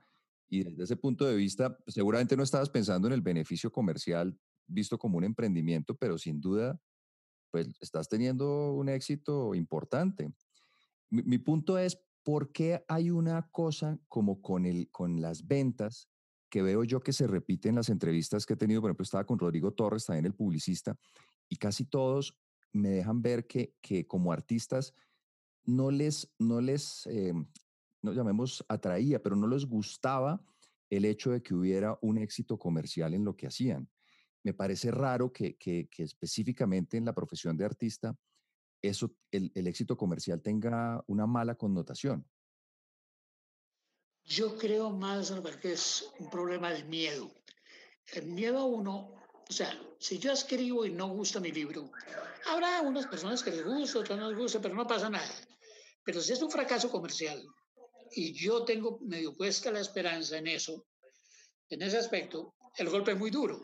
Y 0.49 0.65
desde 0.65 0.85
ese 0.85 0.97
punto 0.97 1.25
de 1.25 1.37
vista, 1.37 1.77
seguramente 1.87 2.37
no 2.37 2.43
estabas 2.43 2.71
pensando 2.71 3.09
en 3.09 3.15
el 3.15 3.23
beneficio 3.23 3.73
comercial 3.73 4.39
visto 4.67 4.99
como 4.99 5.19
un 5.19 5.25
emprendimiento, 5.25 5.97
pero 5.97 6.19
sin 6.19 6.41
duda, 6.41 6.81
pues 7.51 7.69
estás 7.81 8.09
teniendo 8.09 8.73
un 8.73 8.89
éxito 8.89 9.55
importante. 9.55 10.33
Mi, 11.11 11.39
punto 11.39 11.79
es, 11.79 11.99
¿por 12.23 12.51
qué 12.51 12.85
hay 12.89 13.11
una 13.11 13.49
cosa 13.51 13.99
como 14.09 14.41
con, 14.41 14.67
el, 14.67 14.91
con 14.91 15.21
las 15.21 15.47
ventas 15.47 16.09
que 16.51 16.63
veo 16.63 16.85
yo 16.85 17.01
que 17.01 17.13
se 17.13 17.27
repite 17.27 17.69
en 17.69 17.77
las 17.77 17.89
entrevistas 17.89 18.47
que 18.47 18.55
he 18.55 18.57
tenido? 18.57 18.81
Por 18.81 18.91
ejemplo, 18.91 19.05
estaba 19.05 19.27
con 19.27 19.39
Rodrigo 19.39 19.73
Torres, 19.73 20.07
también 20.07 20.27
el 20.27 20.35
publicista, 20.35 20.97
y 21.49 21.57
casi 21.57 21.85
todos 21.85 22.37
me 22.73 22.89
dejan 22.89 23.23
ver 23.23 23.47
que, 23.47 23.77
que 23.81 24.07
como 24.07 24.33
artistas 24.33 24.95
no 25.65 25.91
les, 25.91 26.33
no 26.39 26.61
les 26.61 27.07
eh, 27.07 27.33
no 28.05 28.13
llamemos 28.13 28.65
atraía, 28.69 29.21
pero 29.23 29.35
no 29.35 29.49
les 29.49 29.65
gustaba 29.65 30.41
el 30.91 31.07
hecho 31.07 31.31
de 31.31 31.43
que 31.43 31.55
hubiera 31.55 31.99
un 32.03 32.19
éxito 32.19 32.59
comercial 32.59 33.15
en 33.15 33.25
lo 33.25 33.35
que 33.35 33.47
hacían. 33.47 33.89
Me 34.43 34.53
parece 34.53 34.91
raro 34.91 35.33
que, 35.33 35.57
que, 35.57 35.89
específicamente 35.97 36.99
en 36.99 37.07
la 37.07 37.15
profesión 37.15 37.57
de 37.57 37.65
artista 37.65 38.15
eso, 38.83 39.17
el, 39.31 39.51
el 39.55 39.67
éxito 39.67 39.97
comercial 39.97 40.43
tenga 40.43 41.03
una 41.07 41.27
mala 41.27 41.55
connotación. 41.55 42.29
Yo 44.27 44.59
creo 44.59 44.91
más, 44.91 45.33
que 45.63 45.73
es 45.73 46.11
un 46.19 46.29
problema 46.29 46.71
de 46.71 46.85
miedo. 46.85 47.31
El 48.13 48.27
miedo 48.27 48.59
a 48.59 48.65
uno, 48.67 49.15
o 49.49 49.53
sea, 49.53 49.73
si 49.99 50.19
yo 50.19 50.33
escribo 50.33 50.85
y 50.85 50.91
no 50.93 51.09
gusta 51.09 51.41
mi 51.41 51.51
libro, 51.51 51.91
habrá 52.51 52.83
unas 52.83 53.07
personas 53.07 53.43
que 53.43 53.51
les 53.51 53.65
gusta, 53.65 54.01
otras 54.01 54.19
no 54.19 54.29
les 54.29 54.39
gusta, 54.39 54.61
pero 54.61 54.75
no 54.75 54.87
pasa 54.87 55.09
nada. 55.09 55.35
Pero 56.05 56.21
si 56.21 56.35
es 56.35 56.43
un 56.43 56.51
fracaso 56.51 56.91
comercial 56.91 57.43
y 58.15 58.33
yo 58.33 58.65
tengo 58.65 58.99
medio 59.01 59.37
puesta 59.37 59.71
la 59.71 59.81
esperanza 59.81 60.39
en 60.39 60.47
eso, 60.47 60.87
en 61.69 61.83
ese 61.83 61.99
aspecto, 61.99 62.55
el 62.77 62.89
golpe 62.89 63.13
es 63.13 63.19
muy 63.19 63.31
duro. 63.31 63.61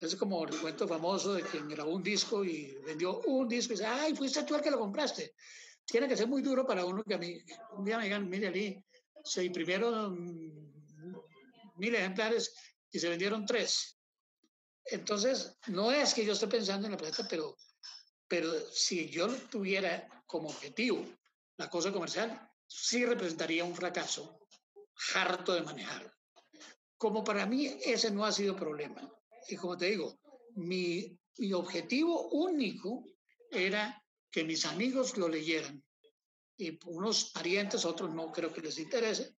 Es 0.00 0.16
como 0.16 0.44
el 0.46 0.58
cuento 0.58 0.88
famoso 0.88 1.34
de 1.34 1.42
quien 1.42 1.68
grabó 1.68 1.92
un 1.92 2.02
disco 2.02 2.44
y 2.44 2.74
vendió 2.86 3.20
un 3.20 3.48
disco 3.48 3.74
y 3.74 3.76
dice, 3.76 3.86
ay, 3.86 4.14
fuiste 4.14 4.42
tú 4.44 4.54
el 4.54 4.62
que 4.62 4.70
lo 4.70 4.78
compraste. 4.78 5.34
Tiene 5.84 6.08
que 6.08 6.16
ser 6.16 6.26
muy 6.26 6.42
duro 6.42 6.66
para 6.66 6.84
uno 6.84 7.02
que 7.04 7.14
a 7.14 7.18
mí, 7.18 7.38
un 7.72 7.84
día 7.84 7.98
me 7.98 8.04
digan, 8.04 8.28
mire, 8.28 8.48
Ali, 8.48 8.82
se 9.24 9.44
imprimieron 9.44 10.72
mil 11.76 11.94
ejemplares 11.94 12.54
y 12.90 12.98
se 12.98 13.08
vendieron 13.08 13.44
tres. 13.44 13.98
Entonces, 14.86 15.58
no 15.66 15.92
es 15.92 16.14
que 16.14 16.24
yo 16.24 16.32
esté 16.32 16.46
pensando 16.46 16.86
en 16.86 16.92
la 16.92 16.98
plata, 16.98 17.26
pero, 17.28 17.56
pero 18.26 18.52
si 18.72 19.08
yo 19.10 19.28
tuviera 19.50 20.08
como 20.26 20.48
objetivo 20.48 21.04
la 21.58 21.68
cosa 21.68 21.92
comercial, 21.92 22.49
sí 22.70 23.04
representaría 23.04 23.64
un 23.64 23.74
fracaso 23.74 24.38
harto 25.14 25.52
de 25.52 25.62
manejar. 25.62 26.14
Como 26.96 27.24
para 27.24 27.44
mí 27.44 27.66
ese 27.84 28.10
no 28.10 28.24
ha 28.24 28.32
sido 28.32 28.54
problema. 28.54 29.10
Y 29.48 29.56
como 29.56 29.76
te 29.76 29.86
digo, 29.86 30.20
mi, 30.54 31.18
mi 31.38 31.52
objetivo 31.52 32.28
único 32.28 33.04
era 33.50 34.00
que 34.30 34.44
mis 34.44 34.64
amigos 34.66 35.16
lo 35.18 35.28
leyeran. 35.28 35.82
Y 36.56 36.78
unos 36.86 37.30
parientes, 37.32 37.84
otros 37.84 38.14
no 38.14 38.30
creo 38.30 38.52
que 38.52 38.60
les 38.60 38.78
interese, 38.78 39.34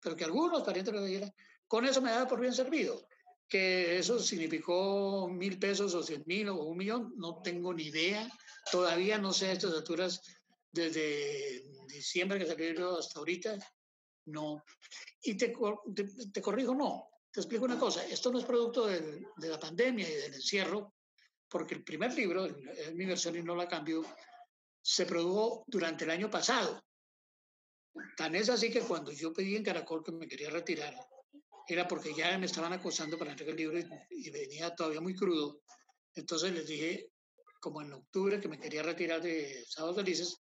pero 0.00 0.16
que 0.16 0.24
algunos 0.24 0.62
parientes 0.62 0.92
lo 0.92 1.00
leyeran. 1.00 1.32
Con 1.66 1.86
eso 1.86 2.02
me 2.02 2.10
da 2.10 2.28
por 2.28 2.40
bien 2.40 2.52
servido. 2.52 3.06
Que 3.48 3.98
eso 3.98 4.18
significó 4.18 5.28
mil 5.28 5.58
pesos 5.58 5.94
o 5.94 6.02
cien 6.02 6.22
mil 6.26 6.48
o 6.50 6.64
un 6.64 6.76
millón, 6.76 7.14
no 7.16 7.40
tengo 7.40 7.72
ni 7.72 7.84
idea. 7.84 8.28
Todavía 8.70 9.16
no 9.16 9.32
sé 9.32 9.46
a 9.46 9.52
estas 9.52 9.72
alturas 9.72 10.20
desde 10.74 11.62
diciembre 11.86 12.38
que 12.38 12.46
salió 12.46 12.98
hasta 12.98 13.20
ahorita, 13.20 13.58
no. 14.26 14.62
Y 15.22 15.36
te, 15.36 15.54
te, 16.32 16.42
corrijo, 16.42 16.74
no. 16.74 17.08
Te 17.30 17.40
explico 17.40 17.64
una 17.64 17.78
cosa. 17.78 18.04
Esto 18.06 18.30
no 18.32 18.38
es 18.38 18.44
producto 18.44 18.86
de, 18.86 19.24
de 19.36 19.48
la 19.48 19.58
pandemia 19.58 20.08
y 20.08 20.14
del 20.14 20.34
encierro, 20.34 20.94
porque 21.48 21.74
el 21.74 21.84
primer 21.84 22.12
libro, 22.14 22.46
es 22.46 22.94
mi 22.94 23.06
versión 23.06 23.36
y 23.36 23.42
no 23.42 23.54
la 23.54 23.68
cambio, 23.68 24.02
se 24.82 25.06
produjo 25.06 25.64
durante 25.66 26.04
el 26.04 26.10
año 26.10 26.28
pasado. 26.28 26.82
Tan 28.16 28.34
es 28.34 28.48
así 28.48 28.70
que 28.70 28.80
cuando 28.80 29.12
yo 29.12 29.32
pedí 29.32 29.54
en 29.54 29.62
Caracol 29.62 30.02
que 30.02 30.12
me 30.12 30.26
quería 30.26 30.50
retirar, 30.50 30.94
era 31.68 31.86
porque 31.86 32.12
ya 32.12 32.36
me 32.38 32.46
estaban 32.46 32.72
acosando 32.72 33.16
para 33.16 33.30
entregar 33.30 33.52
el 33.52 33.60
libro 33.60 33.78
y, 33.78 33.86
y 34.10 34.30
venía 34.30 34.74
todavía 34.74 35.00
muy 35.00 35.14
crudo. 35.14 35.62
Entonces 36.14 36.52
les 36.52 36.66
dije, 36.66 37.10
como 37.60 37.80
en 37.80 37.92
octubre, 37.92 38.40
que 38.40 38.48
me 38.48 38.58
quería 38.58 38.82
retirar 38.82 39.22
de 39.22 39.64
Sábados 39.66 39.96
Felices, 39.96 40.36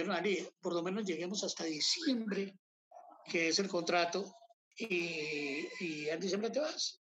Ali, 0.00 0.46
por 0.60 0.74
lo 0.74 0.82
menos 0.82 1.04
lleguemos 1.04 1.44
hasta 1.44 1.64
diciembre, 1.64 2.58
que 3.26 3.48
es 3.48 3.58
el 3.58 3.68
contrato, 3.68 4.34
y, 4.76 5.66
y 5.80 6.08
en 6.08 6.20
diciembre 6.20 6.50
te 6.50 6.60
vas. 6.60 7.00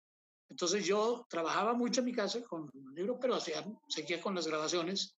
Entonces 0.49 0.85
yo 0.85 1.25
trabajaba 1.29 1.73
mucho 1.73 2.01
en 2.01 2.05
mi 2.05 2.13
casa 2.13 2.41
con 2.43 2.69
un 2.73 2.95
libro, 2.95 3.19
pero 3.19 3.35
hacía, 3.35 3.63
seguía 3.87 4.19
con 4.19 4.33
las 4.33 4.47
grabaciones. 4.47 5.15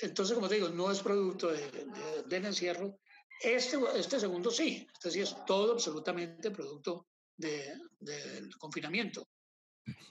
Entonces, 0.00 0.34
como 0.34 0.48
te 0.48 0.56
digo, 0.56 0.68
no 0.68 0.90
es 0.90 1.00
producto 1.00 1.50
de, 1.52 1.86
del 2.26 2.46
encierro. 2.46 2.98
Este, 3.42 3.76
este 3.96 4.20
segundo 4.20 4.50
sí, 4.50 4.86
este 4.92 5.10
sí 5.10 5.20
es 5.20 5.36
todo 5.44 5.72
absolutamente 5.72 6.50
producto 6.52 7.08
de, 7.36 7.74
del 7.98 8.56
confinamiento. 8.56 9.28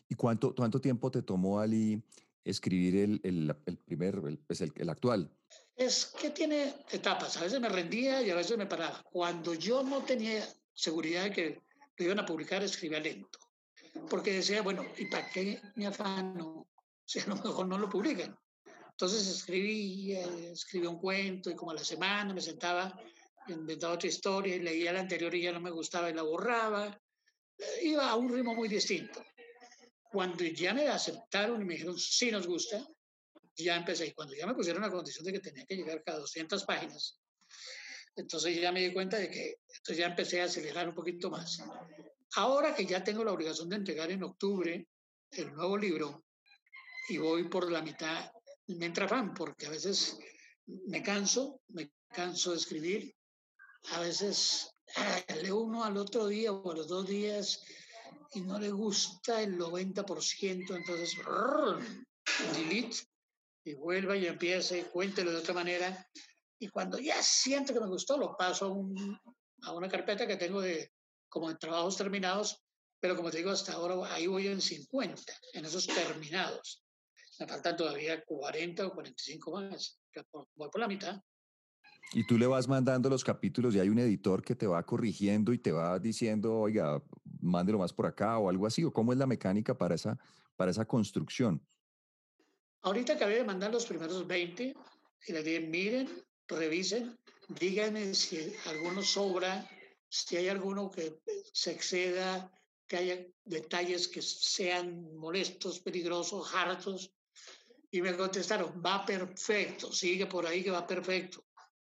¿Y 0.09 0.15
cuánto, 0.15 0.53
cuánto 0.53 0.79
tiempo 0.81 1.09
te 1.09 1.21
tomó, 1.21 1.59
Ali, 1.59 2.03
escribir 2.43 2.97
el, 2.97 3.21
el, 3.23 3.55
el 3.65 3.77
primer, 3.77 4.15
el, 4.27 4.39
pues 4.39 4.61
el, 4.61 4.73
el 4.75 4.89
actual? 4.89 5.33
Es 5.75 6.05
que 6.05 6.29
tiene 6.29 6.73
etapas. 6.91 7.37
A 7.37 7.41
veces 7.41 7.59
me 7.59 7.69
rendía 7.69 8.21
y 8.21 8.29
a 8.29 8.35
veces 8.35 8.57
me 8.57 8.65
paraba. 8.65 9.03
Cuando 9.11 9.53
yo 9.53 9.83
no 9.83 10.03
tenía 10.03 10.47
seguridad 10.73 11.23
de 11.23 11.31
que 11.31 11.61
lo 11.97 12.05
iban 12.05 12.19
a 12.19 12.25
publicar, 12.25 12.63
escribía 12.63 12.99
lento. 12.99 13.39
Porque 14.09 14.33
decía, 14.33 14.61
bueno, 14.61 14.85
¿y 14.97 15.05
para 15.05 15.29
qué 15.29 15.61
me 15.75 15.87
afano? 15.87 16.67
Si 17.05 17.19
a 17.19 17.25
lo 17.25 17.35
mejor 17.35 17.67
no 17.67 17.77
lo 17.77 17.89
publican. 17.89 18.33
Entonces 18.91 19.27
escribía, 19.27 20.25
escribía 20.53 20.89
un 20.89 20.97
cuento 20.97 21.49
y 21.51 21.55
como 21.55 21.71
a 21.71 21.73
la 21.73 21.83
semana 21.83 22.33
me 22.33 22.39
sentaba, 22.39 22.97
inventaba 23.49 23.95
otra 23.95 24.07
historia 24.07 24.55
y 24.55 24.59
leía 24.59 24.93
la 24.93 25.01
anterior 25.01 25.35
y 25.35 25.41
ya 25.41 25.51
no 25.51 25.59
me 25.59 25.69
gustaba 25.69 26.09
y 26.09 26.13
la 26.13 26.21
borraba. 26.21 26.97
Iba 27.81 28.09
a 28.09 28.15
un 28.15 28.33
ritmo 28.33 28.55
muy 28.55 28.69
distinto. 28.69 29.21
Cuando 30.09 30.45
ya 30.45 30.73
me 30.73 30.87
aceptaron 30.87 31.61
y 31.61 31.65
me 31.65 31.73
dijeron, 31.73 31.99
sí 31.99 32.31
nos 32.31 32.47
gusta, 32.47 32.87
ya 33.55 33.75
empecé. 33.75 34.07
Y 34.07 34.13
cuando 34.13 34.33
ya 34.33 34.45
me 34.45 34.53
pusieron 34.53 34.81
la 34.81 34.91
condición 34.91 35.25
de 35.25 35.33
que 35.33 35.39
tenía 35.39 35.65
que 35.65 35.75
llegar 35.75 36.03
cada 36.03 36.19
200 36.19 36.63
páginas, 36.65 37.19
entonces 38.15 38.59
ya 38.59 38.71
me 38.71 38.81
di 38.81 38.93
cuenta 38.93 39.17
de 39.17 39.29
que 39.29 39.59
entonces 39.67 39.97
ya 39.97 40.07
empecé 40.07 40.41
a 40.41 40.45
acelerar 40.45 40.87
un 40.87 40.95
poquito 40.95 41.29
más. 41.29 41.61
Ahora 42.35 42.73
que 42.73 42.85
ya 42.85 43.03
tengo 43.03 43.23
la 43.23 43.31
obligación 43.31 43.69
de 43.69 43.77
entregar 43.77 44.11
en 44.11 44.23
octubre 44.23 44.87
el 45.31 45.53
nuevo 45.53 45.77
libro 45.77 46.25
y 47.09 47.17
voy 47.17 47.47
por 47.47 47.71
la 47.71 47.81
mitad, 47.81 48.31
me 48.67 48.85
entra 48.85 49.07
fan 49.07 49.33
porque 49.33 49.65
a 49.65 49.69
veces 49.69 50.17
me 50.65 51.03
canso, 51.03 51.61
me 51.69 51.91
canso 52.09 52.51
de 52.51 52.57
escribir, 52.57 53.15
a 53.91 53.99
veces 53.99 54.73
ah, 54.95 55.23
leo 55.41 55.57
uno 55.57 55.83
al 55.83 55.97
otro 55.97 56.27
día 56.27 56.51
o 56.53 56.71
a 56.71 56.75
los 56.75 56.87
dos 56.87 57.07
días 57.07 57.61
y 58.33 58.41
no 58.41 58.59
le 58.59 58.71
gusta 58.71 59.41
el 59.41 59.57
90%, 59.57 60.75
entonces 60.75 61.15
delete 62.53 63.12
y 63.63 63.73
vuelva 63.75 64.15
y 64.17 64.27
empiece, 64.27 64.85
cuéntelo 64.85 65.31
de 65.31 65.37
otra 65.37 65.53
manera. 65.53 66.07
Y 66.59 66.67
cuando 66.69 66.97
ya 66.99 67.21
siento 67.21 67.73
que 67.73 67.79
me 67.79 67.87
gustó, 67.87 68.17
lo 68.17 68.35
paso 68.37 68.65
a, 68.65 68.69
un, 68.69 69.19
a 69.63 69.73
una 69.73 69.89
carpeta 69.89 70.27
que 70.27 70.37
tengo 70.37 70.61
de 70.61 70.91
como 71.29 71.49
de 71.49 71.55
trabajos 71.55 71.97
terminados, 71.97 72.63
pero 72.99 73.15
como 73.15 73.31
te 73.31 73.37
digo, 73.37 73.49
hasta 73.49 73.73
ahora 73.73 74.13
ahí 74.13 74.27
voy 74.27 74.47
en 74.47 74.61
50, 74.61 75.33
en 75.53 75.65
esos 75.65 75.87
terminados. 75.87 76.83
Me 77.39 77.47
faltan 77.47 77.75
todavía 77.75 78.23
40 78.23 78.85
o 78.87 78.93
45 78.93 79.51
más, 79.51 79.99
voy 80.55 80.69
por 80.69 80.79
la 80.79 80.87
mitad. 80.87 81.19
Y 82.13 82.27
tú 82.27 82.37
le 82.37 82.45
vas 82.45 82.67
mandando 82.67 83.09
los 83.09 83.23
capítulos 83.23 83.73
y 83.73 83.79
hay 83.79 83.89
un 83.89 83.97
editor 83.97 84.43
que 84.43 84.55
te 84.55 84.67
va 84.67 84.85
corrigiendo 84.85 85.51
y 85.51 85.57
te 85.57 85.71
va 85.71 85.97
diciendo, 85.97 86.59
oiga, 86.59 87.01
mándelo 87.41 87.79
más 87.79 87.91
por 87.91 88.05
acá 88.05 88.37
o 88.37 88.49
algo 88.49 88.67
así, 88.67 88.83
o 88.83 88.93
cómo 88.93 89.11
es 89.11 89.17
la 89.17 89.25
mecánica 89.25 89.75
para 89.75 89.95
esa, 89.95 90.19
para 90.55 90.69
esa 90.69 90.85
construcción. 90.85 91.65
Ahorita 92.83 93.13
acabé 93.13 93.37
de 93.37 93.43
mandar 93.45 93.71
los 93.71 93.85
primeros 93.85 94.27
20 94.27 94.75
y 95.27 95.33
les 95.33 95.45
dije, 95.45 95.61
miren, 95.61 96.25
revisen, 96.47 97.17
díganme 97.47 98.13
si 98.13 98.53
alguno 98.65 99.01
sobra, 99.01 99.67
si 100.09 100.35
hay 100.35 100.49
alguno 100.49 100.91
que 100.91 101.19
se 101.53 101.71
exceda, 101.71 102.51
que 102.87 102.97
haya 102.97 103.25
detalles 103.45 104.09
que 104.09 104.21
sean 104.21 105.15
molestos, 105.15 105.79
peligrosos, 105.79 106.53
hartos. 106.53 107.13
Y 107.89 108.01
me 108.01 108.17
contestaron, 108.17 108.81
va 108.85 109.05
perfecto, 109.05 109.93
sigue 109.93 110.25
por 110.25 110.45
ahí 110.45 110.63
que 110.63 110.71
va 110.71 110.85
perfecto. 110.85 111.45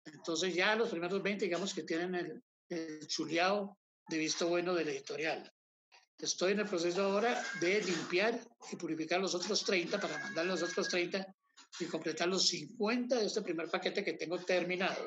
Entonces 0.03 0.53
ya 0.53 0.75
los 0.75 0.89
primeros 0.89 1.21
20, 1.23 1.45
digamos 1.45 1.73
que 1.73 1.83
tienen 1.83 2.15
el, 2.15 2.43
el 2.67 3.07
chuleado 3.07 3.77
de 4.09 4.17
visto 4.17 4.47
bueno 4.47 4.73
del 4.73 4.89
editorial. 4.89 5.52
Estoy 6.23 6.53
en 6.53 6.61
el 6.61 6.65
proceso 6.65 7.03
ahora 7.03 7.43
de 7.59 7.83
limpiar 7.83 8.39
y 8.71 8.77
purificar 8.77 9.19
los 9.19 9.35
otros 9.35 9.61
30 9.65 9.99
para 9.99 10.17
mandar 10.19 10.45
los 10.45 10.63
otros 10.63 10.87
30 10.87 11.35
y 11.81 11.85
completar 11.85 12.29
los 12.29 12.47
50 12.47 13.19
de 13.19 13.25
este 13.25 13.41
primer 13.41 13.69
paquete 13.69 14.05
que 14.05 14.13
tengo 14.13 14.39
terminado. 14.39 15.05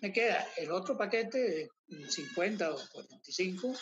Me 0.00 0.12
queda 0.12 0.46
el 0.56 0.70
otro 0.70 0.96
paquete 0.96 1.68
de 1.88 2.08
50 2.08 2.70
o 2.72 2.80
45 2.92 3.74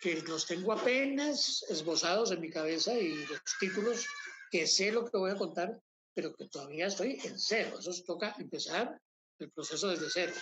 que 0.00 0.22
los 0.22 0.44
tengo 0.44 0.72
apenas 0.72 1.64
esbozados 1.68 2.32
en 2.32 2.40
mi 2.40 2.50
cabeza 2.50 2.92
y 2.92 3.24
los 3.24 3.40
títulos 3.60 4.08
que 4.50 4.66
sé 4.66 4.90
lo 4.90 5.04
que 5.04 5.16
voy 5.16 5.30
a 5.30 5.36
contar, 5.36 5.80
pero 6.12 6.34
que 6.34 6.48
todavía 6.48 6.88
estoy 6.88 7.20
en 7.22 7.38
cero. 7.38 7.76
Eso 7.78 7.92
toca 8.04 8.34
empezar 8.40 9.00
el 9.38 9.52
proceso 9.52 9.86
desde 9.86 10.10
cero. 10.10 10.32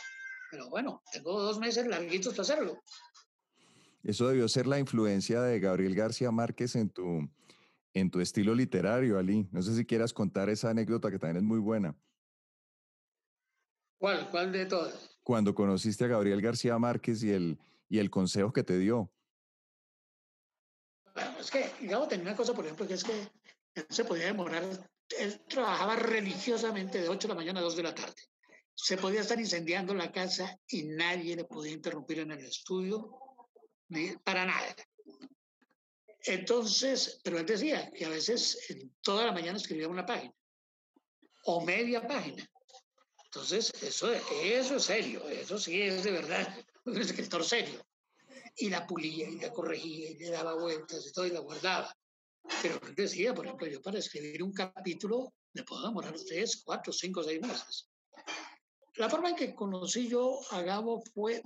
Pero 0.51 0.71
bueno, 0.71 1.03
tengo 1.13 1.39
dos 1.39 1.59
meses 1.59 1.87
larguitos 1.87 2.33
para 2.33 2.43
hacerlo. 2.45 2.83
Eso 4.03 4.29
debió 4.29 4.49
ser 4.49 4.67
la 4.67 4.79
influencia 4.79 5.41
de 5.43 5.61
Gabriel 5.61 5.95
García 5.95 6.31
Márquez 6.31 6.75
en 6.75 6.91
tu, 6.91 7.29
en 7.95 8.11
tu 8.11 8.21
estilo 8.21 8.55
literario, 8.55 9.19
Ali. 9.19 9.49
No 9.53 9.63
sé 9.63 9.75
si 9.77 9.85
quieras 9.85 10.13
contar 10.13 10.49
esa 10.49 10.71
anécdota 10.71 11.11
que 11.11 11.19
también 11.19 11.37
es 11.37 11.43
muy 11.43 11.61
buena. 11.61 11.97
¿Cuál? 13.99 14.29
¿Cuál 14.31 14.51
de 14.51 14.67
todas? 14.67 15.21
Cuando 15.23 15.55
conociste 15.55 16.05
a 16.05 16.09
Gabriel 16.09 16.43
García 16.43 16.77
Márquez 16.79 17.23
y 17.23 17.31
el, 17.31 17.59
y 17.89 17.99
el 17.99 18.11
consejo 18.11 18.53
que 18.53 18.65
te 18.65 18.79
dio. 18.79 19.13
Bueno, 21.15 21.39
es 21.39 21.51
que, 21.51 21.71
digamos, 21.81 22.09
tenía 22.09 22.25
una 22.25 22.37
cosa, 22.37 22.55
por 22.55 22.65
ejemplo, 22.65 22.89
que 22.89 22.95
es 22.95 23.05
que 23.05 23.13
él 23.75 23.87
se 23.89 24.05
podía 24.05 24.27
demorar, 24.27 24.65
él 25.19 25.41
trabajaba 25.49 25.97
religiosamente 25.97 27.01
de 27.01 27.09
8 27.09 27.29
de 27.29 27.35
la 27.35 27.39
mañana 27.39 27.61
a 27.61 27.63
2 27.63 27.77
de 27.77 27.83
la 27.83 27.95
tarde. 27.95 28.23
Se 28.75 28.97
podía 28.97 29.21
estar 29.21 29.39
incendiando 29.39 29.95
la 29.95 30.11
casa 30.11 30.59
y 30.67 30.85
nadie 30.85 31.37
le 31.37 31.45
podía 31.45 31.73
interrumpir 31.73 32.21
en 32.21 32.33
el 32.33 32.45
estudio, 32.45 33.32
para 34.25 34.47
nada. 34.47 34.75
Entonces, 36.25 37.21
pero 37.25 37.39
él 37.39 37.47
decía 37.47 37.91
que 37.91 38.05
a 38.05 38.09
veces 38.09 38.71
en 38.71 38.95
toda 39.01 39.27
la 39.27 39.33
mañana 39.33 39.59
escribía 39.59 39.89
una 39.89 40.07
página 40.07 40.33
o 41.45 41.65
media 41.65 42.07
página. 42.07 42.49
Entonces, 43.25 43.73
eso, 43.83 44.13
eso 44.13 44.77
es 44.77 44.85
serio, 44.85 45.27
eso 45.29 45.59
sí 45.59 45.81
es 45.83 46.05
de 46.05 46.13
verdad 46.13 46.55
un 46.85 47.01
escritor 47.01 47.45
serio. 47.45 47.85
Y 48.57 48.69
la 48.69 48.87
pulía 48.87 49.29
y 49.29 49.41
la 49.41 49.51
corregía 49.51 50.11
y 50.11 50.19
le 50.19 50.31
daba 50.31 50.55
vueltas 50.55 51.07
y 51.07 51.13
todo 51.13 51.27
y 51.27 51.31
la 51.31 51.41
guardaba. 51.41 51.97
Pero 52.61 52.79
él 52.87 52.95
decía, 52.95 53.35
por 53.35 53.47
ejemplo, 53.47 53.67
yo 53.67 53.81
para 53.81 53.99
escribir 53.99 54.43
un 54.43 54.53
capítulo 54.53 55.33
me 55.55 55.63
puedo 55.65 55.83
demorar 55.83 56.15
tres, 56.29 56.63
cuatro, 56.65 56.93
cinco, 56.93 57.23
seis 57.23 57.41
meses. 57.41 57.89
La 58.97 59.09
forma 59.09 59.31
en 59.31 59.37
que 59.37 59.55
conocí 59.55 60.09
yo 60.09 60.41
a 60.51 60.61
Gabo 60.63 61.03
fue, 61.15 61.43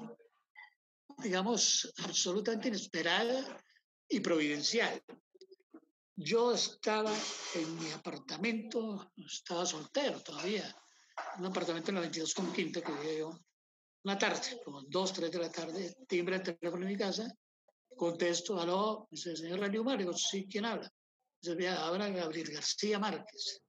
digamos, 1.18 1.92
absolutamente 2.04 2.68
inesperada 2.68 3.62
y 4.08 4.20
providencial. 4.20 5.02
Yo 6.16 6.54
estaba 6.54 7.12
en 7.54 7.78
mi 7.78 7.90
apartamento, 7.92 9.12
estaba 9.16 9.66
soltero 9.66 10.20
todavía, 10.22 10.64
un 11.38 11.46
apartamento 11.46 11.90
en 11.90 11.96
la 11.96 12.00
22 12.02 12.34
con 12.34 12.52
quinta 12.52 12.80
que 12.80 12.92
vivía 12.92 13.18
yo, 13.18 13.38
una 14.04 14.16
tarde, 14.16 14.60
como 14.64 14.82
dos, 14.82 15.12
tres 15.12 15.30
de 15.30 15.38
la 15.38 15.50
tarde, 15.50 15.96
timbre 16.08 16.36
el 16.36 16.42
teléfono 16.42 16.84
en 16.84 16.92
mi 16.92 16.96
casa, 16.96 17.30
contesto, 17.96 18.58
aló, 18.60 19.08
dice, 19.10 19.36
señor 19.36 19.60
Radio 19.60 19.82
Mario, 19.84 20.12
sí, 20.12 20.46
¿quién 20.48 20.64
habla? 20.64 20.90
Dice, 21.40 21.68
habla 21.68 22.08
Gabriel 22.08 22.50
García 22.50 22.98
Márquez. 22.98 23.62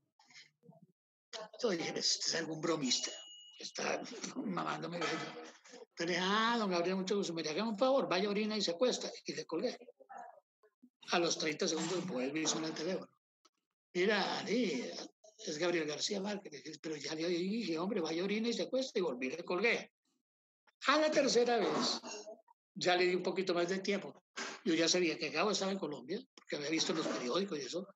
Entonces 1.54 1.80
dije, 1.80 2.00
este 2.00 2.28
es 2.28 2.36
algún 2.36 2.62
bromista, 2.62 3.12
está 3.60 4.02
mamándome. 4.46 5.00
Entonces, 5.89 6.17
ah, 6.22 6.56
don 6.60 6.70
Gabriel, 6.70 6.98
mucho 6.98 7.17
gusto, 7.17 7.34
me 7.34 7.41
haga 7.41 7.63
un 7.63 7.78
favor, 7.78 8.08
vaya 8.08 8.30
orina 8.30 8.56
y 8.58 8.62
se 8.62 8.72
acuesta, 8.72 9.12
y 9.26 9.34
le 9.34 9.46
colgué. 9.46 9.78
A 11.12 11.20
los 11.20 11.38
30 11.38 11.67
segundos 11.67 12.06
vuelve 12.06 12.41
y 12.41 12.48
suena 12.48 12.67
el 12.67 12.74
teléfono. 12.74 13.10
Mira, 13.93 14.39
Ali, 14.39 14.84
es 15.46 15.58
Gabriel 15.58 15.88
García 15.88 16.20
Márquez, 16.20 16.80
pero 16.82 16.96
ya 16.96 17.15
le 17.15 17.28
dije, 17.30 17.80
hombre, 17.80 18.02
vaya 18.02 18.24
orina 18.24 18.50
y 18.50 18.54
se 18.54 18.63
acuesta 18.63 19.00
y 19.00 19.02
volví, 19.02 19.30
le 19.30 19.43
colgué. 19.43 19.91
A 20.88 21.00
la 21.00 21.10
tercera 21.10 21.58
vez, 21.58 22.00
ya 22.76 22.96
le 22.96 23.06
di 23.06 23.15
un 23.15 23.24
poquito 23.24 23.54
más 23.54 23.67
de 23.70 23.80
tiempo. 23.80 24.24
Yo 24.63 24.74
ya 24.74 24.88
sabía 24.88 25.17
que 25.17 25.30
Gabo 25.30 25.52
estaba 25.52 25.72
en 25.72 25.80
Colombia, 25.80 26.20
porque 26.36 26.58
había 26.58 26.70
visto 26.70 26.93
los 26.93 27.08
periódicos 27.08 27.58
y 27.58 27.62
eso. 27.62 27.88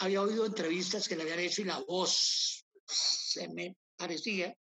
Había 0.00 0.22
oído 0.22 0.46
entrevistas 0.46 1.08
que 1.08 1.16
le 1.16 1.22
habían 1.22 1.40
hecho 1.40 1.62
y 1.62 1.64
la 1.64 1.78
voz 1.80 2.64
se 2.86 3.48
me 3.48 3.76
parecía. 3.96 4.56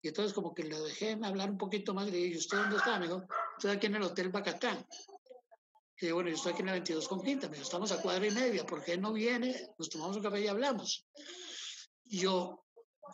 Y 0.00 0.08
entonces 0.08 0.32
como 0.32 0.54
que 0.54 0.64
le 0.64 0.78
dejé 0.78 1.18
hablar 1.22 1.50
un 1.50 1.58
poquito 1.58 1.92
más. 1.94 2.06
Le 2.06 2.16
dije, 2.16 2.38
¿usted 2.38 2.58
dónde 2.58 2.76
está? 2.76 2.98
Me 2.98 3.06
dijo, 3.06 3.26
estoy 3.56 3.72
aquí 3.72 3.86
en 3.86 3.96
el 3.96 4.02
Hotel 4.02 4.28
Bacatán. 4.28 4.86
Y 5.96 6.02
dije, 6.02 6.12
bueno, 6.12 6.28
yo 6.28 6.36
estoy 6.36 6.52
aquí 6.52 6.60
en 6.60 6.66
la 6.66 6.72
22 6.72 7.08
con 7.08 7.22
Quinta. 7.22 7.48
Me 7.48 7.54
dijo, 7.54 7.64
estamos 7.64 7.90
a 7.92 8.00
cuadra 8.00 8.26
y 8.26 8.30
media. 8.30 8.64
¿Por 8.64 8.84
qué 8.84 8.96
no 8.96 9.12
viene? 9.12 9.74
Nos 9.78 9.88
tomamos 9.88 10.16
un 10.16 10.22
café 10.22 10.40
y 10.40 10.46
hablamos. 10.46 11.06
Y 12.04 12.20
yo, 12.20 12.64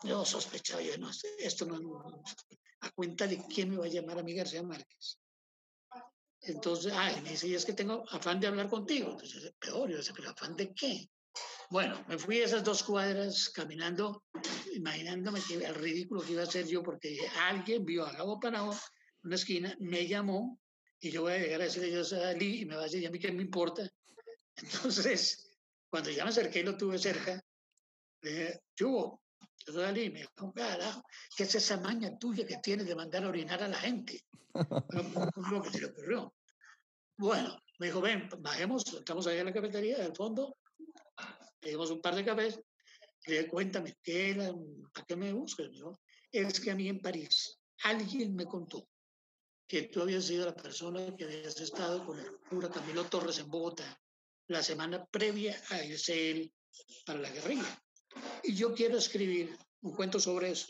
yo 0.03 0.25
sospechaba, 0.25 0.83
yo, 0.83 0.97
no, 0.99 1.11
esto 1.39 1.65
no, 1.65 2.23
a 2.81 2.91
cuenta 2.91 3.27
de 3.27 3.43
quién 3.47 3.71
me 3.71 3.79
va 3.79 3.87
a 3.87 3.89
llamar 3.89 4.19
a 4.19 4.23
mí 4.23 4.35
García 4.35 4.63
Márquez. 4.63 5.19
Entonces, 6.43 6.93
ay, 6.95 7.21
me 7.23 7.31
dice, 7.31 7.49
y 7.49 7.55
es 7.55 7.65
que 7.65 7.73
tengo 7.73 8.05
afán 8.11 8.39
de 8.39 8.49
hablar 8.49 8.69
contigo. 8.69 9.13
Entonces, 9.13 9.55
peor, 9.59 9.89
yo 9.89 9.97
decía, 9.97 10.13
pero 10.15 10.31
afán 10.31 10.55
de 10.55 10.75
qué? 10.75 11.09
Bueno, 11.71 12.05
me 12.07 12.19
fui 12.19 12.39
esas 12.39 12.63
dos 12.63 12.83
cuadras 12.83 13.49
caminando, 13.49 14.23
imaginándome 14.75 15.41
que 15.47 15.55
el 15.55 15.75
ridículo 15.75 16.23
que 16.23 16.33
iba 16.33 16.43
a 16.43 16.47
hacer 16.47 16.67
yo, 16.67 16.83
porque 16.83 17.19
alguien 17.41 17.85
vio 17.85 18.05
a 18.05 18.13
Gabo 18.13 18.39
Panao 18.41 18.73
en 18.73 18.79
una 19.23 19.37
esquina, 19.37 19.77
me 19.81 20.07
llamó, 20.07 20.61
y 21.01 21.11
yo 21.11 21.23
voy 21.23 21.35
a 21.35 21.39
llegar 21.39 21.61
a 21.61 21.65
decirle, 21.65 21.91
yo 21.91 22.05
soy 22.05 22.21
Ali, 22.21 22.61
y 22.63 22.65
me 22.67 22.75
va 22.75 22.83
a 22.83 22.85
decir, 22.85 23.03
¿y 23.03 23.07
a 23.07 23.11
mí 23.11 23.19
qué 23.19 23.33
me 23.33 23.43
importa? 23.43 23.89
Entonces, 24.57 25.57
cuando 25.89 26.11
ya 26.11 26.25
me 26.25 26.31
acerqué 26.31 26.61
y 26.61 26.63
lo 26.65 26.77
tuve 26.77 26.99
cerca, 26.99 27.43
le 28.23 28.31
dije, 28.31 28.61
yo, 28.77 29.21
yo 29.67 29.73
soy 29.73 29.85
Ali, 29.85 30.11
me 30.11 30.21
dijo, 30.21 30.53
carajo, 30.53 31.03
¿qué 31.37 31.45
es 31.45 31.55
esa 31.55 31.79
maña 31.79 32.19
tuya 32.19 32.47
que 32.47 32.59
tienes 32.59 32.87
de 32.87 32.95
mandar 32.95 33.25
a 33.25 33.29
orinar 33.29 33.63
a 33.63 33.69
la 33.69 33.79
gente? 33.79 34.25
lo 35.51 35.63
que 35.63 35.71
se 35.71 35.81
le 35.81 35.87
ocurrió. 35.87 36.35
Bueno, 37.17 37.59
me 37.79 37.87
dijo, 37.87 38.01
ven, 38.01 38.29
bajemos, 38.39 38.85
estamos 38.95 39.27
ahí 39.27 39.39
en 39.39 39.47
la 39.47 39.53
cafetería 39.53 39.99
del 39.99 40.15
fondo, 40.15 40.57
le 41.61 41.71
dimos 41.71 41.91
un 41.91 42.01
par 42.01 42.15
de 42.15 42.25
cafés, 42.25 42.61
le 43.27 43.49
cuéntame, 43.49 43.97
¿qué 44.03 44.31
era, 44.31 44.53
¿para 44.93 45.07
qué 45.07 45.17
me 45.17 45.33
buscas? 45.33 45.69
Es 46.31 46.61
que 46.61 46.71
a 46.71 46.75
mí 46.75 46.89
en 46.89 47.01
París 47.01 47.59
alguien 47.83 48.35
me 48.35 48.45
contó 48.45 48.89
que 49.67 49.83
tú 49.83 50.03
habías 50.03 50.25
sido 50.25 50.47
la 50.47 50.55
persona 50.55 51.17
que 51.17 51.25
habías 51.25 51.59
estado 51.61 52.05
con 52.05 52.19
el 52.19 52.39
cura 52.51 52.71
Camilo 52.71 53.05
Torres 53.05 53.39
en 53.39 53.51
Bogotá 53.51 54.01
la 54.49 54.63
semana 54.63 55.05
previa 55.07 55.61
a 55.71 55.83
irse 55.83 56.31
él 56.31 56.53
para 57.07 57.21
la 57.21 57.31
guerrilla. 57.31 57.83
Y 58.43 58.55
yo 58.55 58.75
quiero 58.75 58.99
escribir 58.99 59.57
un 59.81 59.95
cuento 59.95 60.21
sobre 60.21 60.51
eso. 60.51 60.69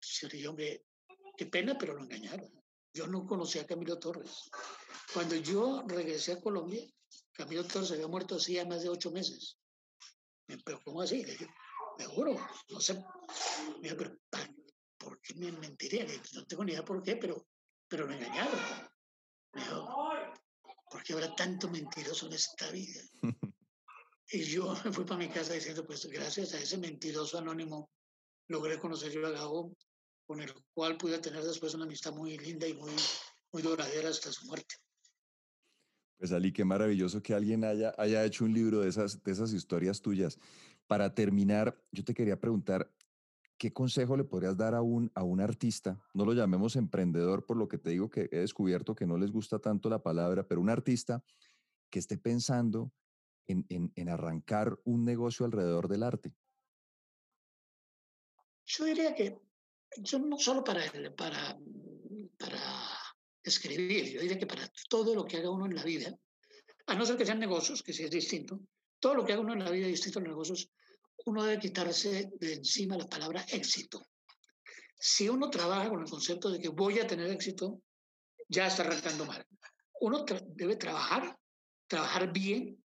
Sí, 0.00 0.46
hombre, 0.46 0.86
qué 1.36 1.46
pena, 1.46 1.76
pero 1.78 1.94
lo 1.94 2.02
engañaron. 2.02 2.50
Yo 2.94 3.06
no 3.06 3.26
conocía 3.26 3.62
a 3.62 3.66
Camilo 3.66 3.98
Torres. 3.98 4.50
Cuando 5.12 5.36
yo 5.36 5.84
regresé 5.86 6.32
a 6.32 6.40
Colombia, 6.40 6.84
Camilo 7.32 7.64
Torres 7.64 7.92
había 7.92 8.08
muerto 8.08 8.36
hacía 8.36 8.64
más 8.64 8.82
de 8.82 8.88
ocho 8.88 9.10
meses. 9.10 9.58
Pero 10.64 10.80
¿cómo 10.84 11.02
así? 11.02 11.24
me 11.98 12.04
juro, 12.06 12.36
no 12.68 12.80
sé. 12.80 12.94
Me 13.80 13.94
pero 13.94 14.16
¿por 14.98 15.20
qué 15.20 15.34
me 15.34 15.52
mentiría? 15.52 16.06
No 16.34 16.46
tengo 16.46 16.64
ni 16.64 16.72
idea 16.72 16.84
por 16.84 17.02
qué, 17.02 17.16
pero, 17.16 17.46
pero 17.88 18.06
lo 18.06 18.14
engañaron. 18.14 18.58
Me 19.52 19.62
dijo, 19.62 20.12
¿por 20.90 21.02
qué 21.02 21.12
habrá 21.12 21.34
tanto 21.34 21.68
mentiroso 21.68 22.26
en 22.26 22.34
esta 22.34 22.70
vida? 22.70 23.00
Y 24.30 24.44
yo 24.44 24.74
me 24.84 24.92
fui 24.92 25.04
para 25.04 25.18
mi 25.18 25.28
casa 25.28 25.52
diciendo, 25.52 25.84
pues 25.86 26.06
gracias 26.06 26.54
a 26.54 26.58
ese 26.58 26.78
mentiroso 26.78 27.38
anónimo 27.38 27.90
logré 28.48 28.78
conocer 28.78 29.12
yo 29.12 29.26
a 29.26 29.30
Gabo, 29.30 29.76
con 30.26 30.40
el 30.40 30.52
cual 30.74 30.96
pude 30.96 31.18
tener 31.18 31.42
después 31.42 31.74
una 31.74 31.84
amistad 31.84 32.12
muy 32.12 32.38
linda 32.38 32.66
y 32.66 32.74
muy, 32.74 32.92
muy 33.52 33.62
duradera 33.62 34.08
hasta 34.08 34.32
su 34.32 34.46
muerte. 34.46 34.76
Pues 36.22 36.30
Ali, 36.30 36.52
qué 36.52 36.64
maravilloso 36.64 37.20
que 37.20 37.34
alguien 37.34 37.64
haya, 37.64 37.92
haya 37.98 38.24
hecho 38.24 38.44
un 38.44 38.54
libro 38.54 38.78
de 38.82 38.88
esas, 38.88 39.24
de 39.24 39.32
esas 39.32 39.52
historias 39.52 40.00
tuyas. 40.00 40.38
Para 40.86 41.16
terminar, 41.16 41.76
yo 41.90 42.04
te 42.04 42.14
quería 42.14 42.38
preguntar, 42.38 42.88
¿qué 43.58 43.72
consejo 43.72 44.16
le 44.16 44.22
podrías 44.22 44.56
dar 44.56 44.76
a 44.76 44.82
un, 44.82 45.10
a 45.16 45.24
un 45.24 45.40
artista? 45.40 46.00
No 46.14 46.24
lo 46.24 46.32
llamemos 46.32 46.76
emprendedor, 46.76 47.44
por 47.44 47.56
lo 47.56 47.66
que 47.66 47.76
te 47.76 47.90
digo 47.90 48.08
que 48.08 48.28
he 48.30 48.38
descubierto 48.38 48.94
que 48.94 49.04
no 49.04 49.18
les 49.18 49.32
gusta 49.32 49.58
tanto 49.58 49.90
la 49.90 50.00
palabra, 50.00 50.46
pero 50.46 50.60
un 50.60 50.70
artista 50.70 51.24
que 51.90 51.98
esté 51.98 52.18
pensando 52.18 52.92
en, 53.48 54.08
arrancar 54.08 54.78
un 54.84 55.04
negocio 55.04 55.44
alrededor 55.44 55.88
del 55.88 56.04
arte? 56.04 56.32
Yo 58.64 58.84
diría 58.84 59.12
que 59.16 59.42
yo 59.96 60.20
no 60.20 60.38
solo 60.38 60.62
para, 60.62 60.82
para, 61.16 61.58
para 62.38 62.60
escribir, 63.42 64.10
yo 64.10 64.20
diría 64.20 64.38
que 64.38 64.46
para 64.46 64.70
todo 64.88 65.14
lo 65.14 65.24
que 65.24 65.38
haga 65.38 65.50
uno 65.50 65.66
en 65.66 65.74
la 65.74 65.84
vida, 65.84 66.14
a 66.86 66.94
no 66.94 67.06
ser 67.06 67.16
que 67.16 67.26
sean 67.26 67.38
negocios, 67.38 67.82
que 67.82 67.92
sí 67.92 68.04
es 68.04 68.10
distinto, 68.10 68.60
todo 68.98 69.14
lo 69.14 69.24
que 69.24 69.32
haga 69.32 69.42
uno 69.42 69.52
en 69.52 69.64
la 69.64 69.70
vida 69.70 69.86
distinto 69.86 70.18
a 70.18 70.22
los 70.22 70.30
negocios, 70.30 70.70
uno 71.26 71.44
debe 71.44 71.60
quitarse 71.60 72.30
de 72.38 72.54
encima 72.54 72.96
la 72.96 73.08
palabra 73.08 73.44
éxito. 73.48 74.04
Si 74.98 75.28
uno 75.28 75.50
trabaja 75.50 75.88
con 75.88 76.02
el 76.02 76.10
concepto 76.10 76.50
de 76.50 76.60
que 76.60 76.68
voy 76.68 76.98
a 76.98 77.06
tener 77.06 77.30
éxito, 77.30 77.82
ya 78.48 78.66
está 78.66 78.82
arrancando 78.82 79.24
mal. 79.24 79.44
Uno 80.00 80.24
debe 80.54 80.76
trabajar, 80.76 81.36
trabajar 81.86 82.32
bien, 82.32 82.82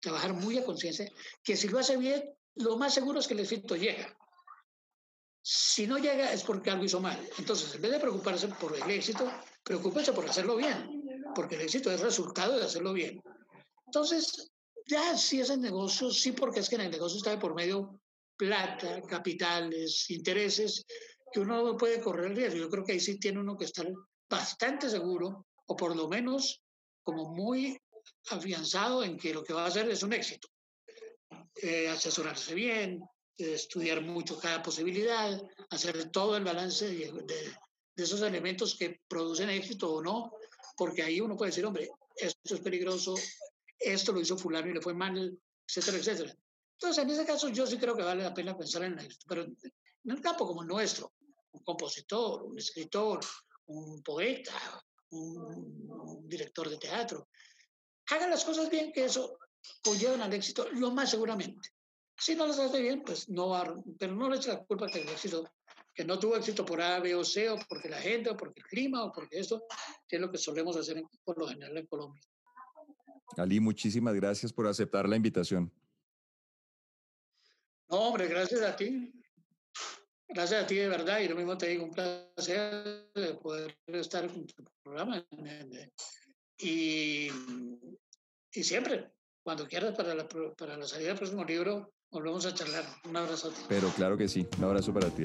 trabajar 0.00 0.32
muy 0.34 0.58
a 0.58 0.64
conciencia, 0.64 1.10
que 1.42 1.56
si 1.56 1.68
lo 1.68 1.78
hace 1.78 1.96
bien, 1.96 2.22
lo 2.56 2.76
más 2.76 2.94
seguro 2.94 3.20
es 3.20 3.26
que 3.26 3.34
el 3.34 3.40
éxito 3.40 3.76
llega. 3.76 4.16
Si 5.42 5.86
no 5.86 5.98
llega 5.98 6.32
es 6.32 6.42
porque 6.42 6.70
algo 6.70 6.84
hizo 6.84 7.00
mal. 7.00 7.18
Entonces, 7.38 7.74
en 7.74 7.82
vez 7.82 7.92
de 7.92 8.00
preocuparse 8.00 8.48
por 8.48 8.74
el 8.76 8.90
éxito, 8.90 9.30
preocúpese 9.66 10.12
por 10.12 10.28
hacerlo 10.28 10.56
bien. 10.56 11.02
porque 11.34 11.56
el 11.56 11.62
éxito 11.62 11.90
es 11.90 12.00
resultado 12.00 12.56
de 12.56 12.64
hacerlo 12.64 12.94
bien. 12.94 13.20
Entonces, 13.84 14.50
ya 14.86 15.18
si 15.18 15.40
es 15.40 15.50
el 15.50 15.60
negocio, 15.60 16.10
sí, 16.10 16.32
porque 16.32 16.60
es 16.60 16.68
que 16.68 16.76
en 16.76 16.82
el 16.82 16.90
negocio 16.90 17.18
está 17.18 17.30
de 17.30 17.38
por 17.38 17.54
medio 17.54 18.00
plata, 18.38 19.02
capitales, 19.02 20.08
intereses, 20.08 20.86
que 21.30 21.40
uno 21.40 21.62
no 21.62 21.76
puede 21.76 22.00
correr 22.00 22.30
el 22.30 22.36
riesgo. 22.36 22.60
Yo 22.60 22.70
creo 22.70 22.84
que 22.84 22.92
ahí 22.92 23.00
sí 23.00 23.18
tiene 23.18 23.40
uno 23.40 23.56
que 23.58 23.66
estar 23.66 23.86
bastante 24.30 24.88
seguro, 24.88 25.46
o 25.66 25.76
por 25.76 25.94
lo 25.94 26.08
menos 26.08 26.62
como 27.02 27.34
muy 27.34 27.76
afianzado 28.30 29.02
en 29.04 29.18
que 29.18 29.34
lo 29.34 29.42
que 29.42 29.52
va 29.52 29.64
a 29.64 29.68
hacer 29.68 29.90
es 29.90 30.02
un 30.02 30.12
éxito. 30.12 30.48
Eh, 31.60 31.88
asesorarse 31.88 32.54
bien, 32.54 33.02
estudiar 33.36 34.00
mucho 34.00 34.38
cada 34.38 34.62
posibilidad, 34.62 35.42
hacer 35.70 36.10
todo 36.10 36.36
el 36.36 36.44
balance 36.44 36.86
de, 36.86 37.12
de, 37.12 37.56
esos 37.96 38.20
elementos 38.22 38.76
que 38.76 39.00
producen 39.08 39.50
éxito 39.50 39.94
o 39.94 40.02
no, 40.02 40.32
porque 40.76 41.02
ahí 41.02 41.20
uno 41.20 41.36
puede 41.36 41.50
decir, 41.50 41.64
hombre, 41.64 41.90
esto 42.16 42.54
es 42.54 42.60
peligroso, 42.60 43.14
esto 43.78 44.12
lo 44.12 44.20
hizo 44.20 44.36
fulano 44.36 44.68
y 44.68 44.74
le 44.74 44.80
fue 44.80 44.94
mal, 44.94 45.38
etcétera, 45.66 45.98
etcétera. 45.98 46.36
Entonces, 46.78 47.02
en 47.02 47.10
ese 47.10 47.24
caso, 47.24 47.48
yo 47.48 47.66
sí 47.66 47.78
creo 47.78 47.96
que 47.96 48.02
vale 48.02 48.22
la 48.22 48.34
pena 48.34 48.56
pensar 48.56 48.84
en 48.84 48.98
éxito, 48.98 49.24
pero 49.28 49.42
en 49.42 49.56
un 50.04 50.20
campo 50.20 50.46
como 50.46 50.62
el 50.62 50.68
nuestro, 50.68 51.14
un 51.52 51.62
compositor, 51.62 52.42
un 52.42 52.58
escritor, 52.58 53.20
un 53.66 54.02
poeta, 54.02 54.52
un, 55.10 56.28
director 56.28 56.68
de 56.68 56.76
teatro, 56.76 57.28
hagan 58.10 58.30
las 58.30 58.44
cosas 58.44 58.68
bien, 58.68 58.92
que 58.92 59.04
eso 59.04 59.38
conllevan 59.82 60.22
al 60.22 60.32
éxito, 60.34 60.68
lo 60.72 60.90
más 60.90 61.10
seguramente. 61.10 61.70
Si 62.18 62.34
no 62.34 62.46
las 62.46 62.58
hace 62.58 62.80
bien, 62.80 63.02
pues 63.02 63.28
no 63.28 63.50
va, 63.50 63.74
pero 63.98 64.14
no 64.14 64.28
le 64.28 64.36
echa 64.36 64.54
la 64.54 64.64
culpa 64.64 64.86
que 64.86 65.02
el 65.02 65.08
éxito, 65.08 65.48
que 65.96 66.04
no 66.04 66.18
tuvo 66.18 66.36
éxito 66.36 66.64
por 66.64 66.80
A, 66.82 67.00
B 67.00 67.14
o 67.14 67.24
C, 67.24 67.48
o 67.48 67.58
porque 67.68 67.88
la 67.88 67.96
gente, 67.96 68.28
o 68.28 68.36
porque 68.36 68.60
el 68.60 68.66
clima, 68.66 69.02
o 69.02 69.10
porque 69.10 69.38
esto, 69.38 69.64
que 70.06 70.16
es 70.16 70.22
lo 70.22 70.30
que 70.30 70.36
solemos 70.36 70.76
hacer 70.76 71.02
por 71.24 71.38
lo 71.38 71.48
general 71.48 71.76
en 71.78 71.86
Colombia. 71.86 72.22
Ali, 73.38 73.58
muchísimas 73.60 74.14
gracias 74.14 74.52
por 74.52 74.66
aceptar 74.66 75.08
la 75.08 75.16
invitación. 75.16 75.72
No, 77.88 77.96
hombre, 78.08 78.28
gracias 78.28 78.60
a 78.60 78.76
ti. 78.76 79.10
Gracias 80.28 80.64
a 80.64 80.66
ti 80.66 80.74
de 80.74 80.88
verdad, 80.88 81.20
y 81.20 81.28
lo 81.28 81.36
mismo 81.36 81.56
te 81.56 81.68
digo, 81.68 81.84
un 81.84 81.94
placer 81.94 83.08
poder 83.40 83.74
estar 83.86 84.24
en 84.24 84.46
tu 84.46 84.64
programa. 84.82 85.24
Y, 86.58 87.28
y 88.52 88.64
siempre, 88.64 89.12
cuando 89.42 89.66
quieras, 89.66 89.96
para 89.96 90.14
la, 90.14 90.28
para 90.28 90.76
la 90.76 90.86
salida 90.86 91.08
del 91.08 91.16
próximo 91.16 91.44
libro, 91.44 91.95
volvemos 92.10 92.46
a 92.46 92.54
charlar. 92.54 92.84
Un 93.08 93.16
abrazo. 93.16 93.52
Pero 93.68 93.88
claro 93.90 94.16
que 94.16 94.28
sí, 94.28 94.46
un 94.58 94.64
abrazo 94.64 94.92
para 94.92 95.08
ti. 95.10 95.24